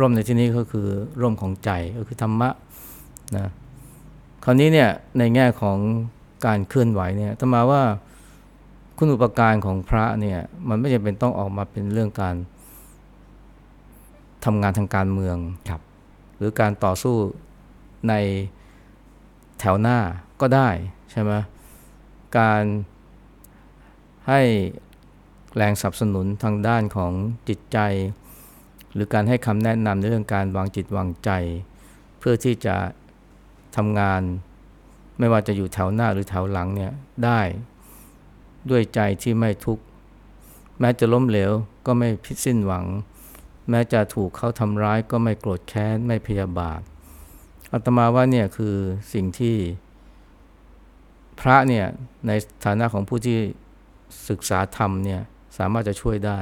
[0.00, 0.86] ร่มในที่นี้ก็คือ
[1.22, 2.50] ร่มของใจก็คือธรรมะ
[3.36, 3.48] นะ
[4.44, 5.78] คราวนี้เนี่ยในแง่ของ
[6.46, 7.82] การเคลื่อนไหวเนี่ยธรรมาว่า
[8.98, 12.34] คุณอุปการของพระเนี่ย มันไม่จำเป็นต้องออกมาเป็นเรื่องการ
[14.44, 15.36] ทำงานทางการเมือง
[15.70, 15.80] ครับ
[16.36, 17.16] หรือการต่อสู้
[18.08, 18.14] ใน
[19.60, 19.98] แถวหน้า
[20.40, 20.68] ก็ได้
[21.10, 21.32] ใช่ไหม
[22.38, 22.62] การ
[24.28, 24.40] ให้
[25.56, 27.12] แรงสนับสนุนทางด้านของ
[27.48, 27.78] จิตใจ
[28.94, 31.30] หรือการให้คำแนะนำในเรื่องการวางจิตวางใจ
[32.18, 32.76] เพื่อที่จะ
[33.76, 34.22] ทำงาน
[35.18, 36.92] ไม่ว่าจะอยู่แถวหน้าหรือแถวหลังเนี่ย
[37.24, 37.40] ได้
[38.70, 39.82] ด้วยใจที่ไม่ทุกข์
[40.80, 41.52] แม้จะล้มเหลว
[41.86, 42.84] ก็ไม่พิสิ้นหวัง
[43.70, 46.80] แม้จะถูกเขาทำร้ายก็ไม่โกรธแค้นไม่พยาบาท
[47.74, 48.74] อาตมาว่าเนี่ยคือ
[49.12, 49.56] สิ่งที่
[51.40, 51.86] พระเนี่ย
[52.26, 52.32] ใน
[52.64, 53.38] ฐานะของผู้ที่
[54.28, 55.20] ศึกษาธรรมเนี่ย
[55.58, 56.40] สามารถจะช่วยได้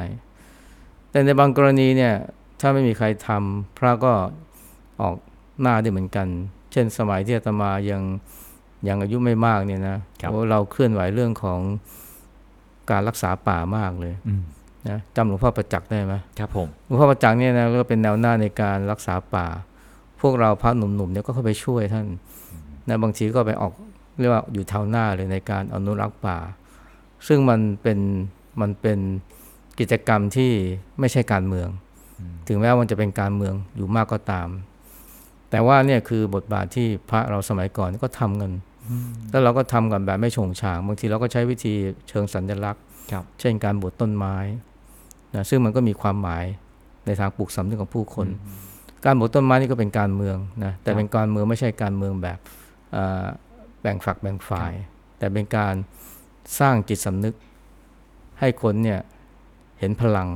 [1.10, 2.14] แต่ในบางกรณีเนี่ย
[2.60, 4.12] ถ้าไม่มีใครทำพระก็
[5.00, 5.14] ออก
[5.60, 6.28] หน้าได้เหมือนกัน
[6.72, 8.02] เช่นสมัยที่อาตมายัง
[8.88, 11.60] ยังอายุไม่มากเนี่ยนะครับโอ้เราเคลื่อนไหวเรื่องของ
[12.90, 14.42] การรักษาป่ามากเลยอืม
[14.88, 19.46] นะจำหลวงพ่อประจักษ์ได้ไหมครับผมหลวงพ่อประจักษ์เนี่ยนะก็เป็นแนวหน้าในการรักษาป่า
[20.22, 22.06] พวกเราพระหนุ่มๆเนี่ยก็เข้าไปช่วยท่าน
[22.88, 23.72] นะบางทีก็ไปออก
[24.20, 26.38] เรียกว่าอยู่แถวหน้าเลยในการอนุรักษ์ป่า
[27.26, 27.98] ซึ่งมันเป็น
[28.60, 28.98] มันเป็น
[29.78, 30.52] กิจกรรมที่
[31.00, 31.68] ไม่ใช่การเมือง
[32.48, 34.48] ถึงแม้ว่ามันจะเป็นการเมืองอยู่มากก็ตาม
[35.50, 38.52] แต่ว่าเนี่ยคือบทบาทที่พระเราสมัยก่อนก็ทำกัน
[39.30, 41.74] แล้วเราก็ทำกันแบบไม่โฉงฉาง บางทีเราก็ใช้วิธี
[42.08, 42.82] เชิงสัญลักษณ์
[43.12, 44.36] ครับเช่นการบดต้นไม้
[45.34, 46.44] นะซึ่งมันก็มีความหมาย
[47.06, 48.28] ในทางปลูกสำนึกของผู้คน
[49.04, 52.38] การบดต้นไม้นี่ก็เป็นการเมืองนะแต่เป็นการเมืองไม่ใช่การเมืองแบบ
[52.92, 53.26] เอ่อ
[53.80, 54.72] แบ่งฝักแบ่งฝ่าย
[55.18, 55.74] แต่เป็นการ
[56.58, 57.34] สร้างจิตสำนึก
[58.40, 59.00] ให้คนเนี่ย
[59.78, 60.28] เห็นพลัง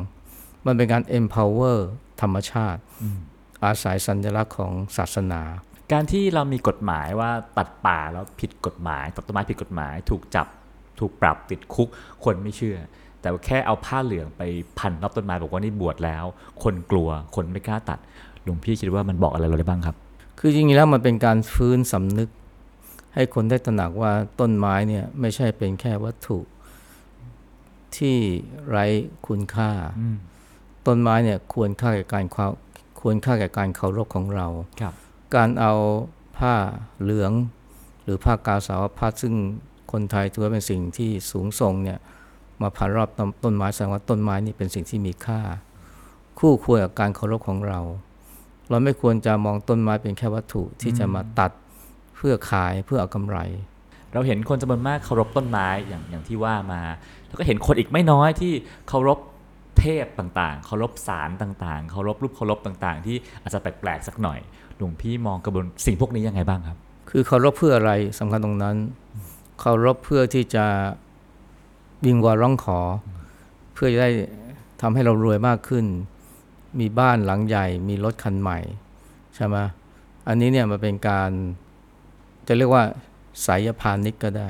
[0.67, 1.79] มันเป็นการ empower
[2.21, 2.81] ธรรมชาติ
[3.65, 5.43] อาศัยสัญลักษณ์ของศาสนา
[5.93, 10.47] การที่เรามีกฎหมายว่าตัดป่าแล้วผิดกฎหมายตัดต้นไม้ผิดกฎหมาย ถูกจับ
[11.01, 11.89] ถูกปรับติดคุก
[12.25, 12.79] คนไม่เชื่อ
[13.21, 14.43] แต่ว่าแค่เอาผ้าเหลืองไป
[14.79, 16.25] พันรอบต้นไม้บอกว่านี่บวชแล้ว
[16.63, 17.99] คนกลัวคนไม่กล้าตัด
[18.47, 19.97] หลวงพี่คิดว่ามันบอกอะไรเราได้บ้างครับ
[20.39, 22.29] คือจริงๆแล้วมันเป็นการฟื้นสำนึก
[23.15, 26.39] ให้คนได้ตระหนักว่าต้นไม้เนี่ยไม่ใช่เป็นแค่วัตถุ
[27.97, 28.17] ที่
[28.69, 28.87] ไร้
[29.27, 29.71] คุณค่า
[30.87, 32.47] ต้นไม้เนี่ยควรค่าแก่การเคา
[33.01, 34.47] ควรค่าแก่การเคารพของเรา
[34.81, 34.95] ครับ
[35.35, 35.75] การเอา
[36.39, 36.55] ผ้า
[37.03, 37.33] เหลือง
[38.03, 39.35] หรือผ้ากาสาวพัดซึ่ง
[39.93, 41.99] คนไทยถือว่าเป็นสิ่งที่สูงส่งเนี่ย
[42.63, 45.41] มาพันรอบต้นต้นไม้แสดงว่าต้นไม้นี่เป็นสิ่งที่มีค่า
[46.39, 47.81] คู่ควรกับการเคารพของเรา
[48.71, 51.51] เราไม่ควรจะมองต้นไม้เป็นแค่วัตถุที่จะมาตัด
[52.17, 53.39] เพื่อขายเพื่อเอากำไร
[54.13, 56.83] เราเห็นคนจำนวนมากเคารพต้นไม้อย่างอย่างที่ว่ามา
[57.27, 58.53] แล้วก็เห็นคนอีกไม่น้อยที่
[58.89, 59.19] เคารพ
[59.79, 64.39] เทพต่างๆ เคารพสารต่างๆ เคารพรูปเคารพต่างๆ ที่อาจจะแปลกๆสักหน่อย
[64.77, 66.77] หลวงพี่มองกระบวนสิ่งพวกนี้ยังไงบ้างครับ
[67.11, 68.77] คือเคารพเพื่ออะไรสำคัญตรงนั้น
[69.61, 70.67] เคารพเพื่อที่จะ
[72.07, 72.79] วิงวอนร้องขอ
[73.75, 74.11] เพื่อจะได้
[74.81, 75.85] ทำให้เรารวยมากขึ้น
[76.81, 78.59] มีบ้านหลังใหญ่ มีรถคันใหม่
[79.35, 79.57] ใช่ไหม
[80.29, 81.31] อันนี้เนี่ยมันเป็นการ
[82.47, 82.85] จะเรียกว่า
[83.47, 84.49] สายพานิกก็ได้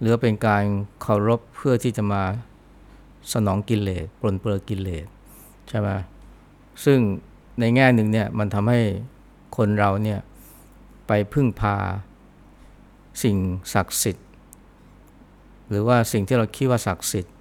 [0.00, 0.64] หรือเป็นการ
[1.00, 2.22] เคารพเพื่อที่จะมา
[3.32, 5.06] สนองกิเลสปลนเปลือกิเลส
[5.68, 5.88] ใช่ไหม
[6.84, 6.98] ซึ่ง
[7.60, 8.80] ในแง่หนึ่งเนี่ยมันทำให้
[9.56, 10.20] คนเราเนี่ย
[11.06, 11.76] ไปพึ่งพา
[13.22, 13.36] สิ่ง
[13.74, 14.26] ศักดิ์สิทธิ์
[15.68, 17.34] หรือว่าสิ่งที่เราคิดว่าศักดิ์สิทธิ์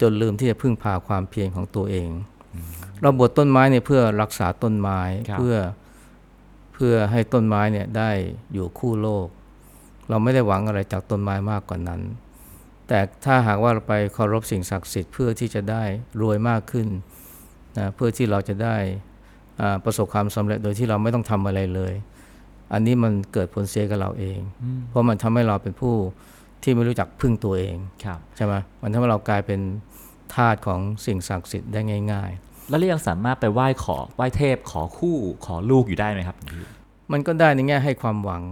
[0.00, 2.08] จนลืมที่จะพึ่งพาความเพียรของตัวเอง
[3.02, 5.56] เราบดต้นไม้เนี่ยเพื่อรักษาต้นไม้ครับเพื่อ
[6.74, 8.10] เพื่อให้ต้นไม้เนี่ยได้
[8.52, 9.26] อยู่คู่โลก
[10.08, 12.00] เราไม่ได้หวังอะไรจากต้นไม้มากกว่านั้น
[12.88, 15.82] แต่ถ้าหากว่าเราไปเคารพสิ่งศักดิ์สิทธิ์เพื่อที่จะได้
[16.20, 16.88] รวยมากขึ้น
[17.78, 18.76] นะเพื่อที่เราจะได้
[19.60, 21.92] อ่าประสบความสำเร็จโดยที่เราไม่ต้องทำอะไรเลย
[22.72, 24.38] อันนี้มันเกิดผลเสียกับเราเอง
[24.88, 25.94] เพราะมันทำให้เราเป็นผู้
[26.62, 29.60] ที่ไม่รู้จักพึ่งตัวเองครับใช่ไหมมันทำให้เรากลายเป็น
[30.34, 31.80] ทาสของสิ่งศักดิ์สิทธิ์ได้
[32.12, 32.32] ง่าย
[32.68, 38.42] แล้วเรายังสามารถไปไหว้ขอไหว้เทพขอคู่ขอลูกอยู่ได้ไหมครับหลวงพี่ๆมันก็ได้ในแง่ให้ความหวัง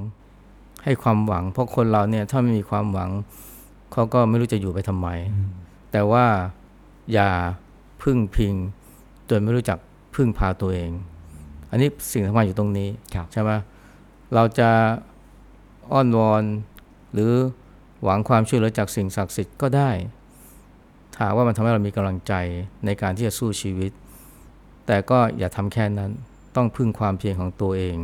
[0.85, 3.11] ให้ความหวัง เพราะคนเราเนี่ยถ้าไม่มีความหวัง
[3.93, 5.09] เขาก็ไม่รู้จะอยู่ไปทำไม
[5.93, 6.25] แต่ว่า
[7.13, 7.31] อย่า
[8.03, 8.55] พึ่งพิง
[9.27, 9.79] โดยไม่รู้จัก
[10.15, 10.91] พึ่งพาตัวเอง
[11.71, 13.51] อันนี้สิ่งสำคัญอยู่ตรงนี้ครับใช่ไหม
[14.35, 14.71] เราจะ
[15.93, 16.43] อ้อนวอน
[17.13, 17.33] หรือ
[18.05, 19.91] หวังความช่วยเหลือจากสิ่งศักดิ์สิทธิ์ก็ได้
[21.21, 22.35] ถามว่ามันทำให้เรามีกำลังใจ
[22.87, 23.93] ในการที่จะสู้ชีวิต
[24.87, 26.11] แต่ก็อย่าทำแค่นั้น
[26.57, 27.97] ต้องพึ่งความเพียรของตัวเอง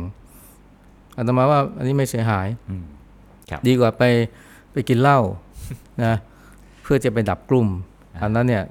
[1.17, 2.83] อาตมาว่าอันนี้ไม่เสียหายอืม
[3.49, 4.03] ครับดีกว่าไป
[4.71, 5.19] ไปกินเหล้า
[6.03, 6.15] นะ
[6.83, 7.67] เพื่อจะไปดับกลุ่ม
[8.21, 8.63] อันนั้นเนี่ย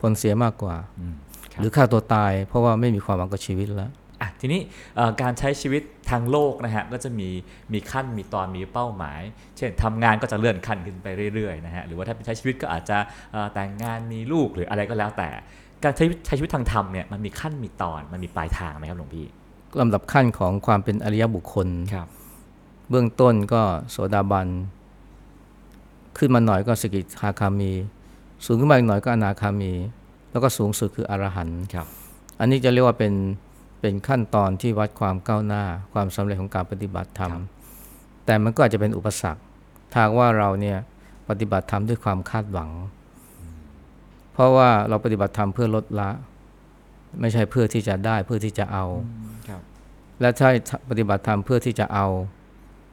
[0.00, 1.14] ผลเสียมากกว่าอืม
[1.52, 3.90] ครับหรือฆ่าตัวตาย เพราะว่าไม่มีความหวังกับชีวิตแล้ว
[4.20, 4.60] อะทีนี้
[4.96, 7.28] เอ่อการใช้ชีวิต ทางโลกนะฮะก็จะมี
[7.72, 9.20] มีขั้นมีตอนมีเป้าหมาย
[9.56, 12.98] เช่นทำงานก็จะเลื่อนขั้นขึ้นไปเรื่อยๆนะฮะหรือว่าถ้าเป็นใช้ชีวิตก็อาจจะ
[13.32, 15.28] เอ่อแต่งงานมีลูกหรืออะไรก็แล้วแต่
[15.84, 19.26] การใช้ใช้ชีวิตทางธรรมเนี่ยมันมีขั้นมีตอนมันมีปลายทางไหมครับหลวงพี่
[19.80, 22.08] ลำดับขั้นของความเป็นอริยบุคคลครับ
[22.90, 24.48] เบื้องต้นก็โสดาบัน
[26.18, 27.72] ขึ้นมาหน่อยก็สกิทาคามี
[28.44, 29.72] สูงขึ้นมาอีกหน่อยก็อนาคามี
[30.30, 31.86] แล้วก็สูงสุดคืออรหันต์ครับ
[32.40, 33.12] อันนี้จะเรียกว่าเป็น
[33.80, 37.32] เป็นขั้นตอนที่วัดความก้าวหน้า ความสำเร็จของการปฏิบัติธรรม
[38.26, 39.42] แต่มันก็อาจจะเป็นอุปสรรค
[39.90, 40.78] ถ้าหากว่าเราเนี่ย
[41.28, 42.70] ปฏิบัติธรรมด้วยความคาดหวัง
[44.32, 46.10] เพราะว่าเราปฏิบัติธรรมเพื่อลดละ
[47.20, 48.84] ไม่ใช่เพื่อที่จะได้เพื่อที่จะเอา
[49.48, 49.60] ครับ
[50.20, 50.48] และถ้า
[50.88, 52.06] ปฏิบัติธรรมเพื่อที่จะเอา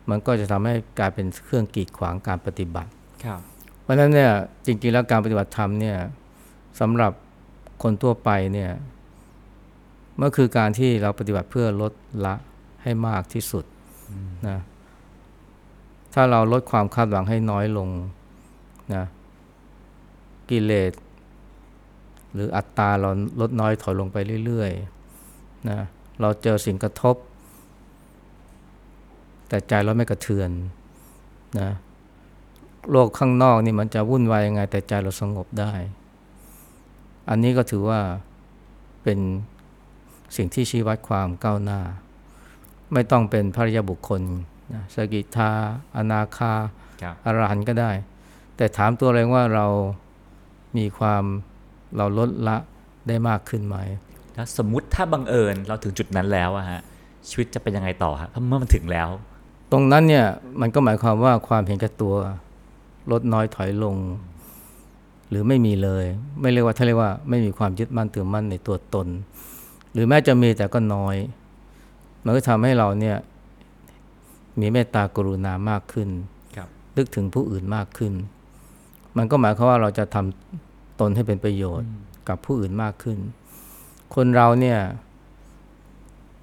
[0.09, 2.89] มันก็จะทำให้กลายเป็นเครื่องกีดขวางการปฏิบัติ
[3.23, 3.39] ครับ
[3.81, 4.31] เพราะฉะนั้นเนี่ย
[4.65, 5.97] จริงๆแล้วการปฏิบัติธรรมเนี่ย
[6.79, 7.11] สำหรับ
[7.83, 8.71] คนทั่วไปเนี่ย
[10.20, 11.93] มันคือการที่เราปฏิบัติเพื่อลด
[12.26, 12.36] ละ
[12.84, 13.66] ให้มากที่สุด
[14.47, 14.57] นะ
[16.13, 17.89] ถ้าเราลดความคาดหวังให้น้อยลง
[18.95, 19.03] นะ
[20.49, 20.91] กิเลส
[22.34, 23.09] หรืออัตตาเรา
[23.41, 25.80] ลดน้อยถอยลงไปเรื่อยๆนะ
[26.22, 27.16] เราเจอสิ่งกระทบ
[29.47, 30.49] แต่ใจเราไม่กระเทือน
[31.59, 31.70] นะ
[32.91, 35.72] โลกข้างนอกนี่มันจะวุ่นวายยังไง แต่ใจเราสงบได้
[37.30, 37.99] อันนี้ก็ถือว่า
[39.03, 39.20] เป็น
[40.36, 41.79] สิ่งที่ชี้วัดความก้าวหน้า
[42.93, 44.21] ไม่ต้องเป็นพระริยบุคคล
[44.73, 45.51] นะสกิทา
[45.97, 46.53] อนาคา
[47.01, 47.91] ครับอรหันต์ก็ได้
[48.57, 49.65] แต่ถามตัวเองว่าเรา
[50.77, 51.23] มีความ
[51.97, 52.57] เราลดละ
[53.07, 53.77] ได้มากขึ้นไหม
[54.33, 56.81] แล้วสมมุติถ้าบังเอิญเราถึงจุดนั้นแล้วอะฮะ
[57.29, 59.09] ชีวิตจะเป็นยังไงต่อฮะเพราะเมื่อมันถึงแล้ว
[59.71, 60.25] ตรงนั้นเนี่ย
[60.61, 62.15] มันก็หมายความว่าความเห็นแก่ตัว
[63.11, 63.95] ลดน้อยถอยลง
[65.29, 66.05] หรือไม่มีเลย
[66.41, 69.07] ไม่เรียกว่าถ้าเรียกว่าไม่มีความยึดมั่นถือมั่นในตัวตน
[69.95, 71.15] หรือแม้จะมีแต่ก็น้อย
[72.23, 73.17] มันก็ทำให้เราเนี่ย
[74.59, 76.09] มีเมตตากรุณามากขึ้น
[76.55, 76.67] ครับ
[76.97, 78.13] นึกถึงผู้อื่นมากขึ้น
[79.17, 81.89] มันก็หมายความว่าเราจะทำตนให้เป็นประโยชน์
[82.29, 83.17] กับผู้อื่นมากขึ้น
[84.15, 84.79] คนเราเนี่ย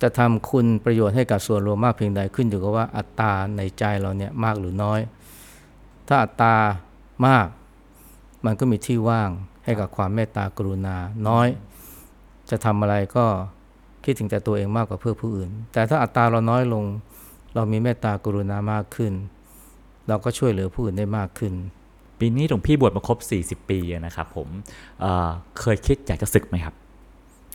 [0.03, 5.01] จะทำคุณประโยชน์ให้กับส่วนรวมมากเพียงใดขึ้นอยู่กับว่าอัตราในใจเราเนี่ยมากหรือน้อย
[6.09, 6.57] ถ้าอัตรา
[7.27, 7.47] มาก
[8.45, 9.31] มันก็มีที่ว่าง
[9.65, 10.97] ให้กับความเมตตากรุณา
[11.29, 11.49] น้อย
[12.53, 13.25] จะทำอะไรก็
[14.05, 16.85] คิดถึงแต่ตัวเองมากกว่าเพื่อผู้อื่น แต่ถ้าอัตราเราน้อยลง
[17.55, 19.13] เรามีเมตตากรุณามากขึ้น
[20.09, 21.53] เราก็ช่วยเหลือผู้อื่นได้มากขึ้น
[22.19, 23.19] ปีนี้หลวงพี่บวชมาครบ
[23.63, 24.49] 40 ปีอะนะครับผม
[25.01, 25.29] เอ่อ
[25.61, 26.75] เคยคิดอยากจะศึกไหมครับ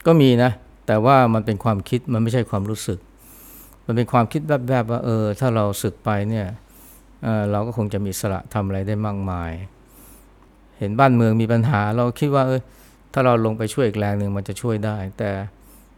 [0.06, 0.50] ก็มีนะ
[0.86, 2.98] แต่ว่ามันเป็นความคิดมันไม่ใช่ความรู้สึก
[3.86, 6.46] มันเป็นความคิดแวบๆว่าเออ ถ้าเราสึกไปเนี่ย
[7.24, 9.52] เออเราก็คงจะมีอิสระทำอะไรได้มากมาย
[10.78, 12.60] เห็นบ้านเมืองมีปัญหา เราคิดว่าเออ
[13.12, 15.30] ถ้าเราลงไปช่วยอีกแรงหนึ่งมันจะช่วยได้ แต่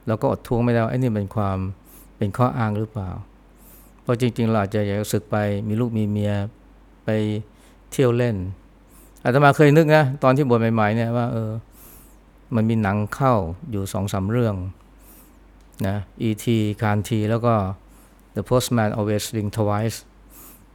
[0.06, 1.58] เราก็อดทวงไม่ได้ไอ้นี่เป็นความ
[2.18, 3.10] เป็นข้ออ้างหรือเปล่า
[4.02, 5.36] เพราะจริง ๆ เราอาจจะอยากจะสึกไป
[5.68, 6.34] มีลูกมีเมีย
[7.04, 7.08] ไป
[7.90, 8.36] เที่ยวเล่น
[9.24, 11.50] อาตมาเคยนึกนะตอนที่บวชใหม่ๆเนี่ยว่าเออ
[12.54, 13.34] มันมีหนังเข้า
[13.70, 14.54] อยู่สองสามเรื่อง
[15.86, 15.96] นะ
[16.28, 16.44] E.T.
[16.80, 17.54] คานทีแล้วก็
[18.34, 19.98] The Postman Always Ring Twice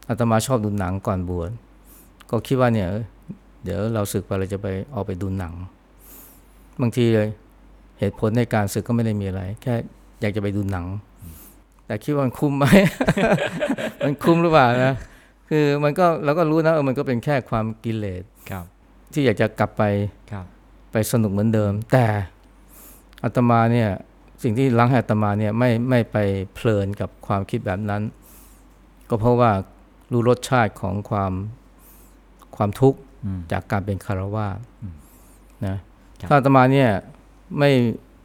[0.10, 1.52] อาตมาชอบดูหนังก่อนบวช
[2.30, 3.06] ก็คิดว่าเนี่ยเอ้ย
[3.64, 5.54] เดี๋ยวเราศึกไปเราจะไปออกไปดูหนัง
[6.82, 7.28] บางทีเลย
[7.99, 9.73] เหตุผลในการศึกก็ไม่ได้มีอะไร แค่
[10.21, 10.86] อยากจะไปดูหนัง
[11.86, 12.65] แต่คิดว่ามันคุ้มไหม
[14.05, 14.93] มันคุ้มหรือเปล่านะ
[15.49, 18.65] คือมันก็เราก็รู้นะเออมันก็เป็นแค่ความกิเลสครับ
[19.13, 19.84] ที่อยากจะกลับไป
[20.32, 20.45] ครับ
[20.91, 22.05] ไปสนุกเหมือนเดิม แต่
[23.23, 23.89] อาตมาเนี่ย
[24.43, 26.17] สิ่งที่ล้างให้อาตมาเนี่ยไม่ไม่ไป
[26.53, 28.01] เพลินกับความคิดแบบนั้น
[29.09, 29.51] ก็เพราะว่า
[30.11, 31.34] รู้รสชาติของความ
[32.55, 34.57] ความทุกข์อืมจากการเป็นคารวาส
[35.65, 35.80] นะครับ
[36.28, 36.89] ถ้าอาตมาเนี่ย
[37.57, 37.71] ไม่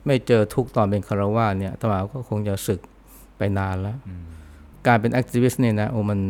[0.06, 2.80] ไม่เจอทุกข์ตอนเป็นคารวาสเนี่ยอาตมาก็คงจะสึก
[3.36, 4.22] ไปนานแล้วอืม
[4.86, 6.20] การเป็นแอคทิวิสต์เนี่ยนะโอ้มัน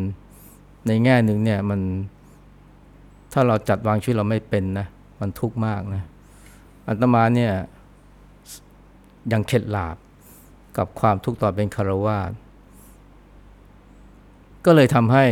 [0.87, 1.81] ในแง่หนึ่งเนี่ยมัน
[3.33, 4.87] ถ้าเราจัดวางชีวิตเราไม่เป็นนะ
[5.21, 6.03] มันทุกข์มากนะ
[6.89, 7.53] อัตมาเนี่ย
[9.33, 9.97] ยังเข็ดหลาบ
[10.77, 12.31] กับความทุกข์ตอนเป็นคารวาส
[14.65, 15.27] ก็เลยทำให้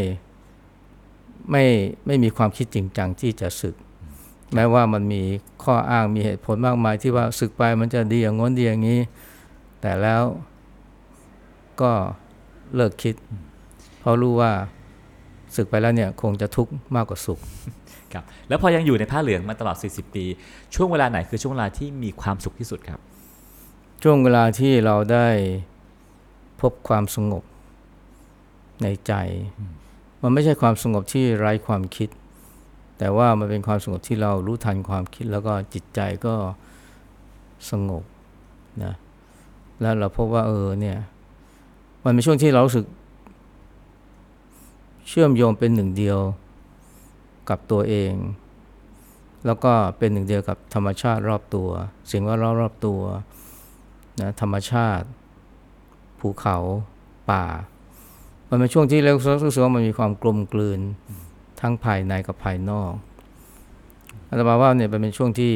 [1.50, 1.64] ไม่
[2.06, 3.74] ไม่มีความคิดจริงจังที่จะศึก
[4.54, 5.22] แม้ว่ามันมี
[5.64, 9.00] ข้ออ้างมีเหตุผลมากมายที่ว่าศึกไปมันจะดีอย่างง้นดีอย่างนี้
[9.80, 10.22] แต่แล้ว
[11.80, 11.92] ก็
[12.74, 13.14] เลิกคิด
[14.00, 14.52] เพราะรู้ว่า
[15.56, 17.40] ศึกไปแล้วเนี่ยคงจะทุกข์มากกว่าสุข
[18.12, 20.24] ครับแล้วพอยังอยู่ในผ้าเหลืองมาตลอด 40 ปี
[20.74, 23.00] ช่วงเวลาไหนคือช่วงเวลาที่มีความสุขที่สุดครับ
[24.02, 25.28] ช่วงเวลาที่เราได้
[26.60, 27.42] พบความสงบ
[28.82, 29.12] ในใจ
[30.22, 32.08] มันไม่ใช่ความสงบที่ไร้ความคิด
[32.98, 36.34] แต่ว่ามันเป็นความสงบที่เรารู้ทันความคิดแล้วก็จิตใจก็
[37.70, 38.04] สงบ
[38.84, 38.94] นะ
[39.80, 40.98] แล้วเราพบว่าเออเนี่ย
[42.04, 42.86] มันเป็นช่วงที่เรารู้สึก
[45.08, 46.18] เชื่อมโยงเป็นหนึ่งเดียว
[47.48, 48.12] กับตัวเอง
[49.46, 51.68] แล้วก็เป็นหนึ่งเดียวกับธรรมชาติรอบตัว
[52.10, 53.00] สิ่งว่ารอบรอบตัว
[54.20, 55.06] นะธรรมชาติ
[56.20, 56.56] ภูเขา
[57.30, 57.44] ป่า
[58.48, 59.10] มันเป็นช่วงที่เรา
[59.44, 60.80] รู้สึกว่ามันมีความกลมกลืน
[61.60, 62.92] ทั้งภายในกับภายนอก
[64.28, 65.52] อาตมาว่าเนี่ยมันเป็นช่วงที่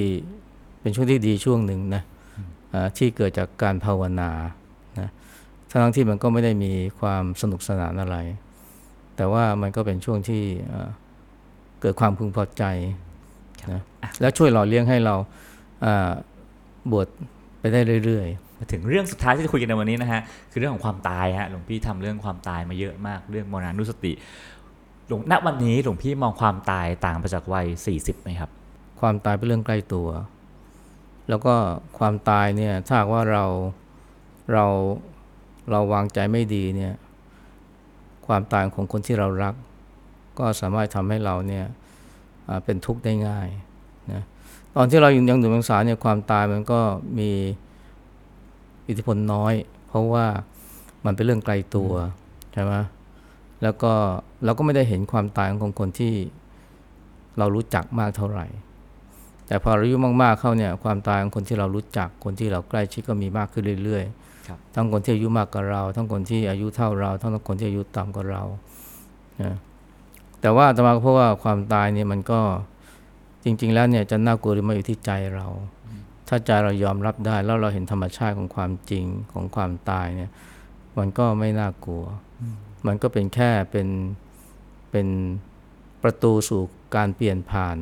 [0.81, 2.03] เป็นช่วงที่ดีช่วงหนึ่งนะ
[2.73, 4.31] อ่าที่เกิดจากการภาวนา
[5.01, 5.09] นะ
[5.71, 8.17] ทั้งที่มันก็ไม่ได้มีความสนุกสนานอะไร
[9.17, 10.89] แต่ว่ามันก็เป็นช่วงที่เอ่อ
[11.81, 12.65] เกิดความพึงพอใจ
[13.73, 13.81] นะ
[14.21, 15.15] แล้วช่วยหล่อเลี้ยงให้เรา
[15.85, 16.13] อ่า
[16.93, 17.07] บวช
[17.61, 24.13] ไปได้เรื่อยๆ มาถึงเรื่องสุดท้ายที่จะคุยกันในวันนี้นะฮะ คือเรื่องของความตายฮะ หลวงพี่ทำเรื่องความตายมาเยอะมาก เรื่องมรณานุสติ
[24.52, 24.52] ห
[25.13, 28.51] ลวงณวันนี้หลวงพี่มองความตายต่างไปจากวัย40ไหมครับ
[29.01, 30.09] ความตายเป็นเรื่องใกล้ตัว
[31.29, 31.55] แล้วก็
[31.99, 33.45] ความตายเนี่ยถ้าว่าเรา
[34.53, 34.67] เรา
[35.71, 36.95] เราวางใจไม่ดีเนี่ย
[38.27, 39.55] ความตายของคนที่เรารัก
[40.39, 41.65] ก็สามารถทำให้เราเนี่ย
[42.65, 43.49] เป็นทุกข์ได้ง่าย
[44.13, 44.23] นะ
[44.77, 46.81] ตอนที่เรายังยังหนุ่มยังสาวเนี่ยความตายมันก็
[47.19, 47.31] มี
[48.89, 49.55] อิทธิพลน้อย
[49.89, 50.27] เพราะว่า
[51.05, 51.93] มันเป็นเรื่องไกลตัว
[52.53, 52.73] ใช่ไหม
[53.63, 53.93] แล้วก็
[54.45, 56.15] เราก็ไม่ได้เห็นความตายของคนที่
[57.39, 58.47] เรารู้จักมากเท่าไหร่
[59.47, 64.05] แต่พอเราอายุมากๆเข้าเนี่ยความตายของคนที่เรารู้จักคนที่เราใกล้ชิดก็มีมากขึ้นเรื่อย
[64.49, 68.43] ครับๆทั้งคนที่อายุมากกว่าเรา ทั้งคนที่อายุเท่าเรา ทั้งคนที่อายุต่ำกว่าเรา
[69.43, 69.57] นะ
[70.41, 72.41] แต่ว่าอาตมาก็เพราะว่าความตายเนี่ยมันก็
[73.45, 75.47] จริง ๆ แล้วเนี่ยจะน่ากลัวหรือไม่อยู่ที่ใจเรา
[76.29, 80.31] ถ้าใจเรายอมรับได้แล้วเราเห็นธรรมชาติของความจริงของความตายเนี่ย
[80.99, 82.05] มันก็ไม่น่ากลัว
[82.87, 83.89] มันก็เป็นแค่เป็น
[84.91, 85.07] เป็น
[86.03, 86.63] ประตูสู่
[86.97, 87.77] การเปลี่ยนผ่าน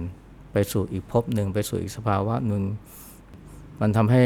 [0.52, 2.62] ไปสู่อีกภพหนึ่งไปสู่อีกสภาวะหนึ่ง
[3.80, 4.24] มันทำให้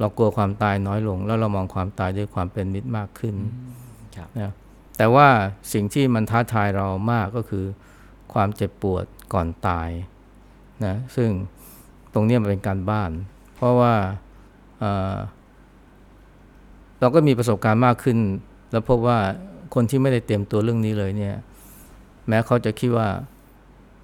[0.00, 3.34] เรากลัวความตายน้อยลง แล้วเรามองความตายด้วยความเป็นมิตรมากขึ้น
[4.16, 4.52] ครับนะ
[4.96, 5.28] แต่ว่า
[5.72, 7.64] สิ่งที่มันท้าทายเรามากก็คือ
[8.32, 9.90] ความเจ็บปวดก่อนตาย
[10.86, 11.30] นะซึ่ง
[12.14, 13.10] ตรงเนี้ยมันเป็นการบ้าน
[13.54, 13.94] เพราะว่า
[14.78, 15.16] เอ่อ
[17.00, 18.18] เราก็มีประสบการณ์มากขึ้น
[18.70, 19.18] แล้วพบว่า
[19.74, 21.34] คนที่ไม่ได้เตรียมตัวเรื่องนี้เลยเนี่ย
[22.28, 23.08] แม้เขาจะคิดว่า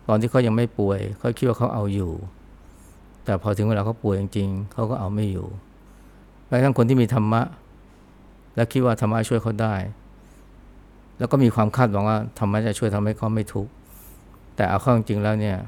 [0.09, 2.13] ตอนที่เขายังไม่ป่วย เขาคิดว่าเขาเอาอยู่
[3.25, 5.47] แต่พอถึงเวลาเขาป่วยจริงๆเขาก็เอาไม่อยู่
[6.49, 7.43] แม้กระทั่งคนที่มีธรรมะ
[8.57, 9.75] และคิดว่าธรรมะช่วยเขาได้
[11.19, 13.71] แล้วก็มีความคาดหวังว่าธรรมะจะช่วยทำให้เขาไม่ทุกข์
[14.57, 15.59] แต่เอาเข้าจริงๆแล้วเนี่ย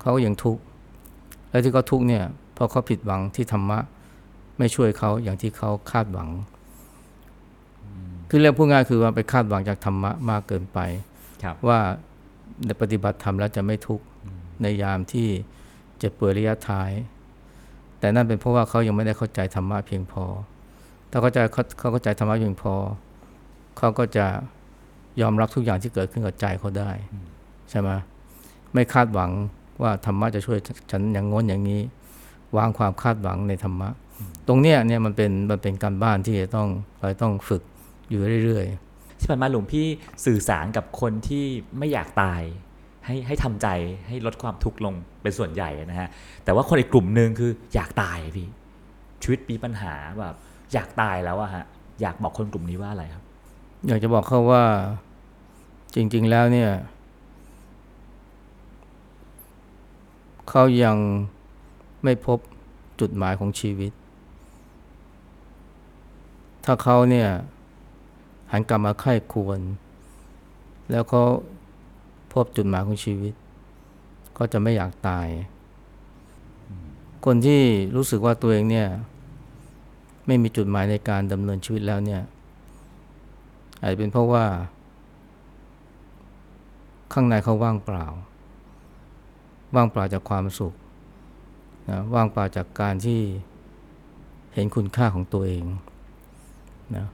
[0.00, 0.62] เขาก็ยังทุกข์
[1.50, 2.24] และที่เขาทุกข์เนี่ย
[2.54, 3.78] เพราะเขาผิดหวังที่ธรรมะ
[4.58, 6.28] ไม่ช่วยเขาอย่างที่เขาคาดหวัง
[8.28, 10.78] คือเรื่องพูดง่ายคือว่าไปคาดหวังจากธรรมะมากเกินไป
[11.42, 11.78] ครับว่า
[12.64, 14.04] ในปฏิบัติธรรมแล้วจะไม่ทุกข์
[14.62, 15.28] ในยามที่
[15.98, 16.90] เจ็บป่วยระยะท้าย
[17.98, 20.24] แต่นั่นเป็นเพราะว่าเขายังไม่ได้เข้าใจธรรมะเพียงพอ
[21.10, 22.74] ถ้าเข้าใจเขาเขาเข้าใจธรรมะเพียงพอ
[23.78, 24.26] เขาก็จะ
[25.20, 26.90] ยอมรับทุกอย่างที่เกิดขึ้นกับใจเขาได้
[27.70, 27.90] ใช่ไหม
[28.72, 29.30] ไม่คาดหวัง
[29.82, 30.58] ว่าธรรมะจะช่วย
[30.90, 31.80] ฉันอย่างง้นอย่างนี้
[32.56, 33.88] วางความคาดหวังในธรรมะ
[34.48, 36.68] ตรงเนี้ยเนี่ยมันเป็นมันเป็นการบ้านที่จะต้อง
[37.00, 37.62] เราต้องฝึก
[38.08, 39.86] อยู่เรื่อยๆ ที่ผ่านมาหลวงพี่
[40.24, 41.44] สื่อสารกับคนที่
[41.78, 42.42] ไม่อยากตาย
[43.06, 43.68] ให้ให้ทำใจ
[44.08, 46.08] ให้ลดความทุกข์ลงเป็นส่วนใหญ่นะฮะ
[46.44, 48.48] แต่ว่าคนอีกกลุ่มหนึ่งคืออยากตายพี่
[49.22, 50.34] ชีวิตมีปัญหาแบบ
[50.72, 51.64] อยากตายแล้วอะฮะ
[52.00, 53.22] อยากบอกคนกลุ่มนี้ว่าอะไรครับ
[53.88, 54.64] อยากจะบอกเขาว่า
[55.94, 56.70] จริง ๆ แล้วเนี่ย
[60.50, 60.96] เขายัง
[62.04, 62.38] ไม่พบ
[63.00, 63.92] จุดหมายของชีวิต
[66.64, 67.28] ถ้าเขาเนี่ย
[68.52, 69.60] หันกลับมาไข้ควร
[70.90, 71.22] แล้วเขา
[72.32, 73.32] พบจุดหมายของชีวิต
[74.38, 75.28] ก็จะไม่อยากตาย
[77.24, 77.62] คนที่
[77.96, 78.88] รู้สึกว่าตัวเองเนี่ย
[80.26, 82.22] ไม่มีจุดหมายในการดำเนินชีวิตแล้วเนี่ย
[83.80, 84.44] อาจจะเป็นเพราะว่า
[87.12, 88.06] ข้างในเขาว่างเปล่า
[89.74, 90.74] ว่างเปล่าจากความสุข
[91.88, 93.20] นะว่างเปล่าจากการที่
[94.54, 95.64] เห็นคุณค่าของตัวเอง
[96.96, 97.06] นะ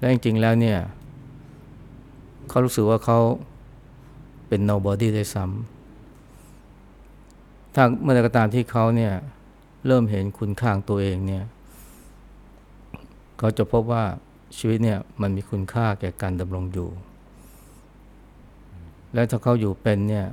[0.00, 0.78] และจริงๆแล้วเนี่ย
[2.48, 3.18] เขารู้สึกว่าเขา
[4.48, 9.12] เป็น nobody ด้วยซ้ำถ้าเมื่อใดก็ตามที่เขาเนี่ย
[9.86, 11.44] เริ่มเห็นคุณค่าของตัวเองเนี่ย
[13.38, 14.04] เขาจะพบว่า
[14.58, 16.88] ชีวิตเนี่ยมันมีคุณค่าแก่การดำรงอยู่
[19.14, 20.26] แล้วถ้าเขาอยู่เป็นเนี่ย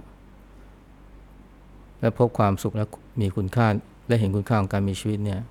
[1.99, 2.85] และพบความสุขและ
[3.21, 3.67] มีคุณค่า
[4.07, 5.41] และเห็นคุณค่าของการมีชีวิตเนี่ย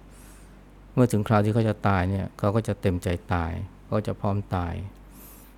[0.93, 3.53] เมื่อถึงคราวที่เขาจะตายเนี่ยเขาก็จะเต็มใจตาย
[3.91, 4.75] ก็จะพร้อมตาย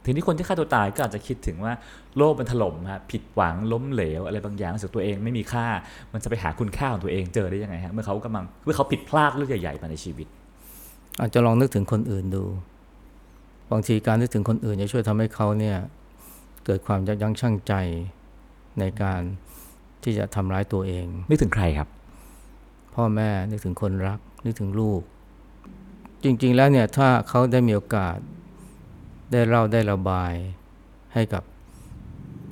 [0.05, 1.73] ทีนี้คนที่ฆ่าตัวตายก็อาจจะคิดถึงว่า
[2.17, 5.67] โลกมันถล่มฮะผิดหวังล้มเหลว อะไรบางอย่างรู้สึกตัวเองไม่มีค่า
[6.13, 10.27] มันจะไปหาคุณค่าของตัวเองเจอได้ยังไงฮะเมื่อเขากำลังเมื่อเขาผิดพลาดเรื่องใหญ่ๆมาในชีวิต
[11.21, 12.45] อาจจะลองนึกถึงคนอื่นดู
[13.73, 15.77] บางทีการนึกถึงคนอื่นจะช่วยทำให้เขาเนี่ย
[16.65, 17.73] เกิดความยับยั้งชั่งใจ
[18.81, 19.23] ในการ
[20.03, 21.89] ที่จะทำร้ายตัวเอง นึกถึงใครครับ
[22.95, 25.01] พ่อแม่นึกถึงคนรัก นึกถึงลูก
[26.25, 28.19] จริง ๆ แล้วเนี่ยถ้าเขาได้มีโอกาส
[29.33, 30.33] ได้เล่าได้ระบาย
[31.15, 31.43] ให้กับ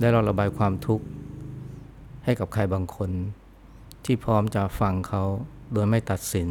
[0.01, 1.07] ได้เล่าระบายความทุกข์
[2.25, 3.11] ให้กับใครบางคน
[4.05, 5.23] ที่พร้อมจะฟังเขา
[5.73, 6.49] โดยไม่ตัดสิน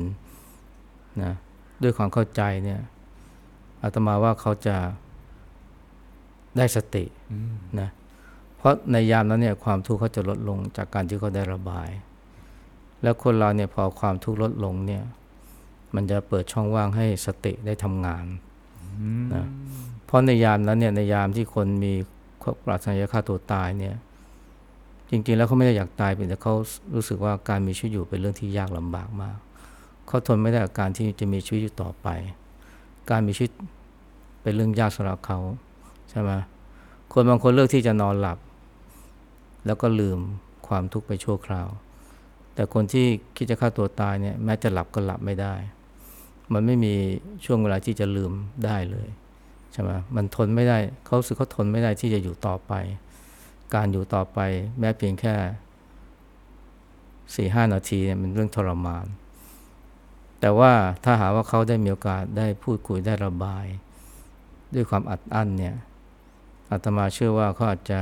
[1.23, 1.33] นะ
[1.83, 2.81] ด้วยความเข้าใจเนี่ย
[3.81, 4.77] อาตมาว่าเขาจะ
[6.57, 7.05] ได้สติ
[7.79, 7.89] นะ
[8.57, 11.89] เพราะในยามนั้นเนี่ยความทุกข์เขาจะลดลงจากการที่เขาได้ระบาย
[13.01, 15.03] แล้วคนเราเนี่ยพอความทุกข์ลดลงเนี่ย
[15.95, 18.25] มันจะเปิดช่องว่างให้สติได้ทำงาน
[19.33, 19.45] นะ
[20.05, 21.93] เพราะในยามนั้นเนี่ยในยามที่คนมี
[22.65, 23.95] ปรารถนาจะฆ่าตัวตายเนี่ย
[25.09, 26.53] จริงๆแล้วเขาไม่ได้อยากตายเพียงแต่เขา
[26.95, 29.37] รู้สึกว่าการมีชีวิตอยู่เป็นเรื่องที่ยากลำบากมาก
[30.07, 32.07] เขาทนไม่ได้กับการที่จะมีชีวิตอยู่ต่อไป
[33.09, 33.51] การมีชีวิต
[34.41, 35.39] เป็นเรื่องยากสำหรับเขา
[36.09, 36.31] ใช่ไหม
[37.13, 38.37] คนบางคนเลือกที่จะนอนหลับ
[39.65, 40.19] แล้วก็ลืม
[40.67, 41.67] ความทุกข์ไปชั่วคราว
[42.53, 45.53] แต่คนที่คิดจะฆ่าตัวตายเนี่ยแม้จะหลับก็หลับไม่ได้
[46.53, 46.93] มันไม่มี
[47.45, 48.31] ช่วงเวลาที่จะลืม
[48.65, 49.07] ได้เลย
[49.71, 52.73] ใช่ไหมมันทนไม่ได้เขาสึกเขาทนไม่ได้ที่จะอยู่ต่อไป
[53.75, 54.39] การอยู่ต่อไป
[54.79, 55.35] แม้เพียงแค่
[57.35, 59.05] สี่ห้านาทีเนี่ยมันเรื่องทรมาน
[60.39, 60.71] แต่ว่า
[61.03, 63.65] ถ้าหาว่าเขาได้มีโอกาสได้พูดคุยได้ระบาย
[64.73, 65.75] ด้วยความอัดอั้นเนี่ย
[66.71, 68.01] อาตมาเชื่อว่าเขาอาจจะ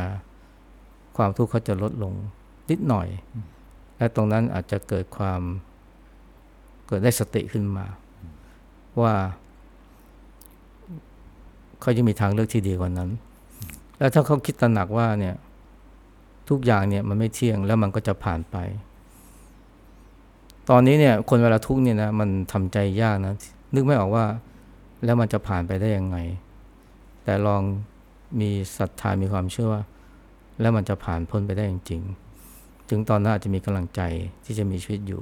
[1.18, 2.14] ความทุกข์เขาจะลดลง
[2.70, 3.08] นิดหน่อย
[3.98, 5.42] และตรงนั้นอาจจะเกิดความ
[6.88, 7.86] เกิดได้สติขึ้นมา
[9.02, 9.14] ว่า
[11.82, 13.10] เขาจะมีทางเลือกที่ดีกว่านั้น
[13.98, 15.36] แล้วถ้าเขาคิดตระหนักว่าเนี่ย
[16.50, 18.58] ทุกอย่างเนี่ยมันไม่เที่ยงแล้วมันก็จะผ่านไป
[20.70, 23.34] ตอนนี้เนี่ยคนเวลาทุกเนี่ยนะมันทำใจยากนะ
[23.74, 24.26] นึกไม่ออกว่า
[25.04, 26.18] แล้วมันจะผ่านไปได้ยังไง
[27.24, 27.62] แต่ลอง
[28.40, 29.82] มีศรัทธามีความเชื่อว่า
[30.62, 34.02] แล้วมันจะผ่านพ้นไปได้จริงๆถึงตอนนั้นอาจจะมีกำลังใจ
[34.46, 35.22] ที่จะมีชีวิตอยู่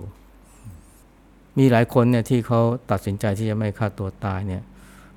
[1.57, 4.63] มีหลายคนเนี่ยที่เขาตัดสินใจที่จะไม่ฆ่าตัวตายเนี่ย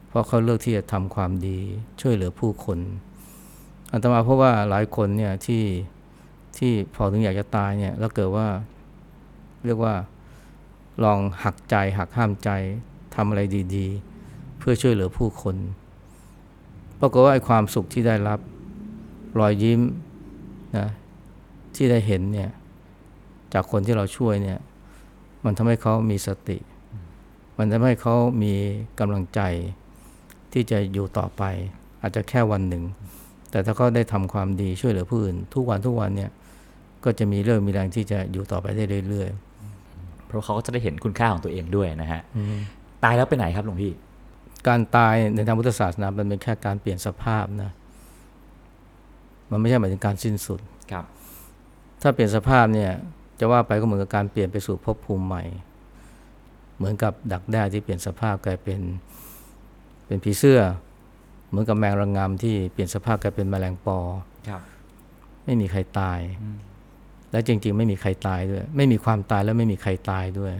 [0.08, 1.58] เพราะเขาเลือกที่จะทำความดี
[2.00, 2.78] ช่วยเหลือผู้คน
[3.92, 5.64] อัตมาเพราะว่าหลายคนเนี่ยที่
[6.58, 8.46] ที่พอถึงอยากจะตายเนี่ยแล้วเกิดว่า
[9.64, 9.94] เรียกว่า
[11.04, 12.50] ลองหักใจหักห้ามใจ
[13.14, 13.40] ทำอะไร
[13.74, 15.56] ดีๆ เพื่อช่วยเหลือผู้คน
[17.00, 18.40] ปรากฏว่าไอ้ความสุขที่ได้รับ
[19.38, 19.80] รอยยิ้ม
[20.78, 20.88] นะ
[21.74, 22.50] ที่ได้เห็นเนี่ย
[23.52, 24.58] จากคนที่เราช่วยเนี่ย
[25.44, 26.58] มันทำให้เขามีสติ
[27.58, 28.54] มันทำให้เขามี
[29.00, 29.40] กำลังใจ
[30.52, 31.42] ที่จะอยู่ต่อไป
[32.02, 32.84] อาจจะแค่วันหนึ่ง
[33.50, 36.30] แต่ถ้าเขาได้ทำความดีช่วยเหลือผู้อื่น ทุกวันทุกวันเนี่ย
[37.04, 39.28] ก็จะมีเรื่องมีแรงที่จะอยู่ต่อไปได้เรื่อย
[40.26, 42.22] เพราะเขาก็จะได้เห็นคุณค่าของตัวเองด้วยนะฮะ
[43.04, 47.70] ตายแล้วไปไหนครับหลวงพี่ๆการตายในทางพุทธศาสนามันเป็นแค่การเปลี่ยนสภาพนะ
[49.50, 50.60] มันไม่ใช่หมายถึงการสิ้นสุด
[50.92, 51.04] ครับ
[52.02, 52.92] ถ้าเปลี่ยนสภาพเนี่ย
[53.38, 55.44] จะว่าไปก็เหมือนกับการเปลี่ยนไปสู่ภพภูมิใหม่
[56.76, 58.80] เหมือนกับดักแด้ที่เปลี่ยนสภาพกลายเป็น
[60.06, 60.60] เป็นผีเสื้อ
[61.48, 63.98] เหมือนกับแมงระงงำที่เปลี่ยนสภาพกลายเป็นแมลงปอ
[64.48, 64.60] ครับ
[65.44, 66.20] ไม่มีใครตาย
[67.30, 70.52] และจริง ๆ ไม่มีใครตายด้วย ไม่มีความตายแล้วไม่มีใครตายด้วย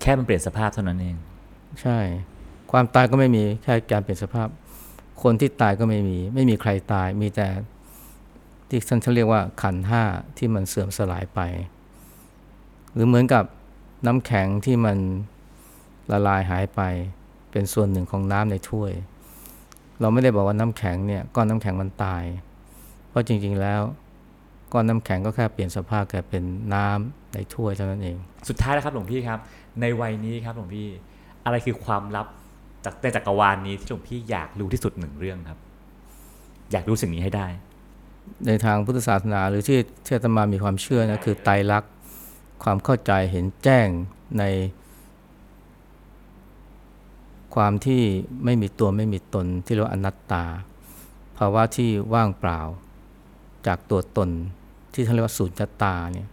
[0.00, 1.16] แค่มันเปลี่ยนสภาพเท่านั้นเอง
[1.82, 1.98] ใช่
[2.72, 4.48] ความตายก็ไม่มีแค่การเปลี่ยนสภาพ
[5.22, 7.48] คนที่ตายก็ไม่มี ไม่มีใครตาย มีแต่
[8.68, 10.02] ที่ท่านเขาเรียกว่าขันธ์ห้า
[10.38, 11.40] ที่มันเสื่อมสลายไป
[12.96, 13.44] หรือเหมือนกับ
[14.06, 14.98] น้ำแข็งที่มัน
[16.12, 16.80] ละลายหายไป
[17.50, 18.92] เป็นส่วนหนึ่งของน้ำในถ้วย
[20.00, 22.24] เราไม่ได้บอกว่าน้ำแข็งเนี่ยก้อนน้ำแข็งมันตาย
[23.08, 23.80] เพราะจริงๆแล้ว
[24.72, 26.42] ก้อนน้ำแข็งก็แค่เปลี่ยนสภาพกลายเป็น
[26.74, 28.16] น้ำในถ้วยเท่านั้นเอง
[28.48, 29.38] สุดท้ายแล้วครับหลวงพี่ครับ
[29.80, 30.86] ในวัยนี้ครับหลวงพี่
[31.44, 32.26] อะไรคือความลับ
[32.84, 35.58] จากในจักรวาลนี้ที่หลวงพี่อยากรู้ที่สุดหนึ่งเรื่องครับ
[36.72, 37.46] อยากรู้สิ่งนี้ให้ได้
[38.46, 41.90] ในทางพุทธศาสนาหรือที่ที่อาตมามีความเชื่อนะคือไตรลักษณ์
[42.62, 43.88] ความเข้าใจเห็นแจ้ง
[44.38, 44.44] ใน
[47.54, 48.02] ความที่
[48.44, 50.44] ไม่มีตัวไม่มีตนที่เรียกว่าอนัตตา
[51.38, 52.60] ภาวะที่ว่างเปล่า
[53.66, 54.28] จากตัวตน
[54.92, 55.50] ที่ท่านเรียกว่าสุญ
[55.82, 56.28] ตาเนี่ย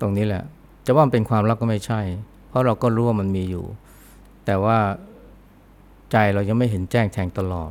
[0.00, 0.42] ตรงนี้แหละ
[0.84, 2.00] จะว่ามันเป็นความรักก็ไม่ใช่
[2.48, 3.64] เพราะเราก็รู้ว่ามันมีอยู่
[4.44, 4.78] แต่ว่า
[6.12, 7.70] ใจเรายังไม่เห็นแจ้งแทงตลอด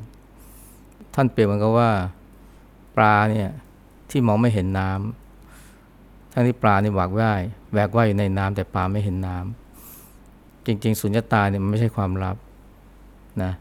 [1.15, 1.91] ท่านเปรียบเหมือนกับว่า
[2.97, 3.49] ปลาเนี่ย
[4.09, 5.26] ที่มองไม่เห็นน้ำ
[6.37, 12.37] ทั้งที่ปลานี่หวากว่ายแหวกว่ายอยู่ในน้ำแต่ปลาไม่เห็นน้ำจริง ๆ สุญญตาเนี่ยมันไม่ใช่ความลับ
[13.43, 13.51] นะ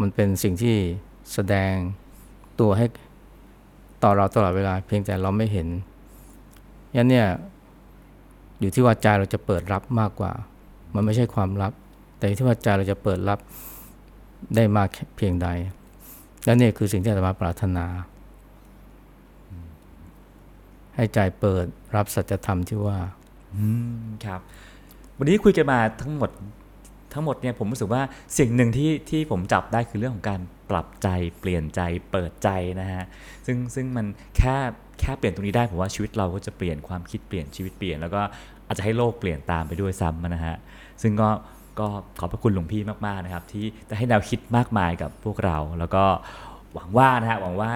[0.00, 0.76] มันเป็นสิ่งที่
[1.32, 1.72] แสดง
[2.60, 2.86] ตัวให้
[4.02, 5.68] ต่อเราตลอดเวลา เพียงแต่เราไม่เห็น
[6.96, 7.26] ยันเนี่ย
[8.60, 10.32] อยู่ที่ว่าใจเราจะเปิดรับมากกว่า
[10.94, 11.72] มันไม่ใช่ความลับ
[12.18, 13.38] แต่อยู่ที่ว่าใจเราจะเปิดรับ
[14.54, 15.48] ได้มากเพียงใด
[16.44, 17.86] และนี่คือสิ่งที่อาตมาปรารถนา
[20.96, 21.66] ให้ใจเปิด
[21.96, 22.98] รับสัจธรรมที่ว่า
[23.54, 23.66] อื
[24.00, 24.40] มครับ
[25.18, 26.30] วันนี้คุยกันมาทั้งหมด
[27.12, 28.02] ทั้งหมดเนี่ยผมรู้สึกว่า
[28.38, 31.08] สิ่งหนึ่งที่ที่ผมจับได้คือเรื่องของการปรับใจ
[31.40, 31.80] เปลี่ยนใจ
[32.10, 32.48] เปิดใจ
[32.80, 33.04] นะฮะ
[33.46, 34.56] ซึ่งซึ่งมันแค่
[35.00, 38.22] แค่เปลี่ยนตรงนี้ได้ผมว่าชีวิตเราก็จะเปลี่ยนความคิดเปลี่ยนชีวิตเปลี่ยนแล้วก็
[38.66, 40.56] อาจจะให้โลกเปลี่ยนตามไปด้วยซ้ำนะฮะ
[41.02, 41.30] ซึ่งก็
[41.80, 41.86] ก็
[42.20, 46.04] ขอบพระคุณหลวงพี่มากๆนะครับ ที่ได้ให้แนวคิดมากมายกับพวกเรา แล้วก็
[46.74, 47.70] หวังว่านะฮะหวังว่า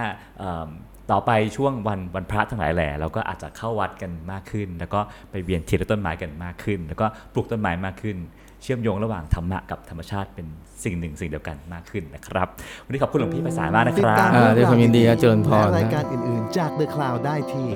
[1.11, 5.01] ต่อไปช่วงวันวันพระทั้งหลายแหล่เราก็อาจจะเข้าวัดกันมากขึ้น แล้วก็
[5.31, 8.17] ไปเวียนเทียนต้นไม้กันมากขึ้น แล้วก็ปลูกต้นไม้มากขึ้น
[8.63, 10.47] เชื่อมโยงระหว่างธรรมะกับธรรมชาติเป็น
[10.85, 12.49] สิ่งหนึ่งสิ่งเดียวกันมากขึ้นนะครับ
[12.85, 17.69] วันนี้ขอบคุณหลวงพี่ไพศาลมากนะติคดรัตามบอ่าเรื่องด้วยความยินดีครับราวเจริญพรและรายนะการอื่น ๆ จาก The Cloud ได้ที่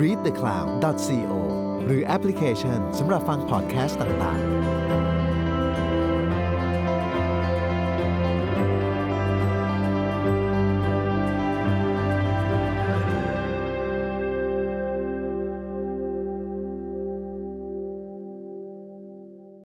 [0.00, 1.32] readthecloud.co
[1.86, 4.85] หรือแอปพลิเคชันสำหรับฟังพอดแคสต์ต่าง ๆ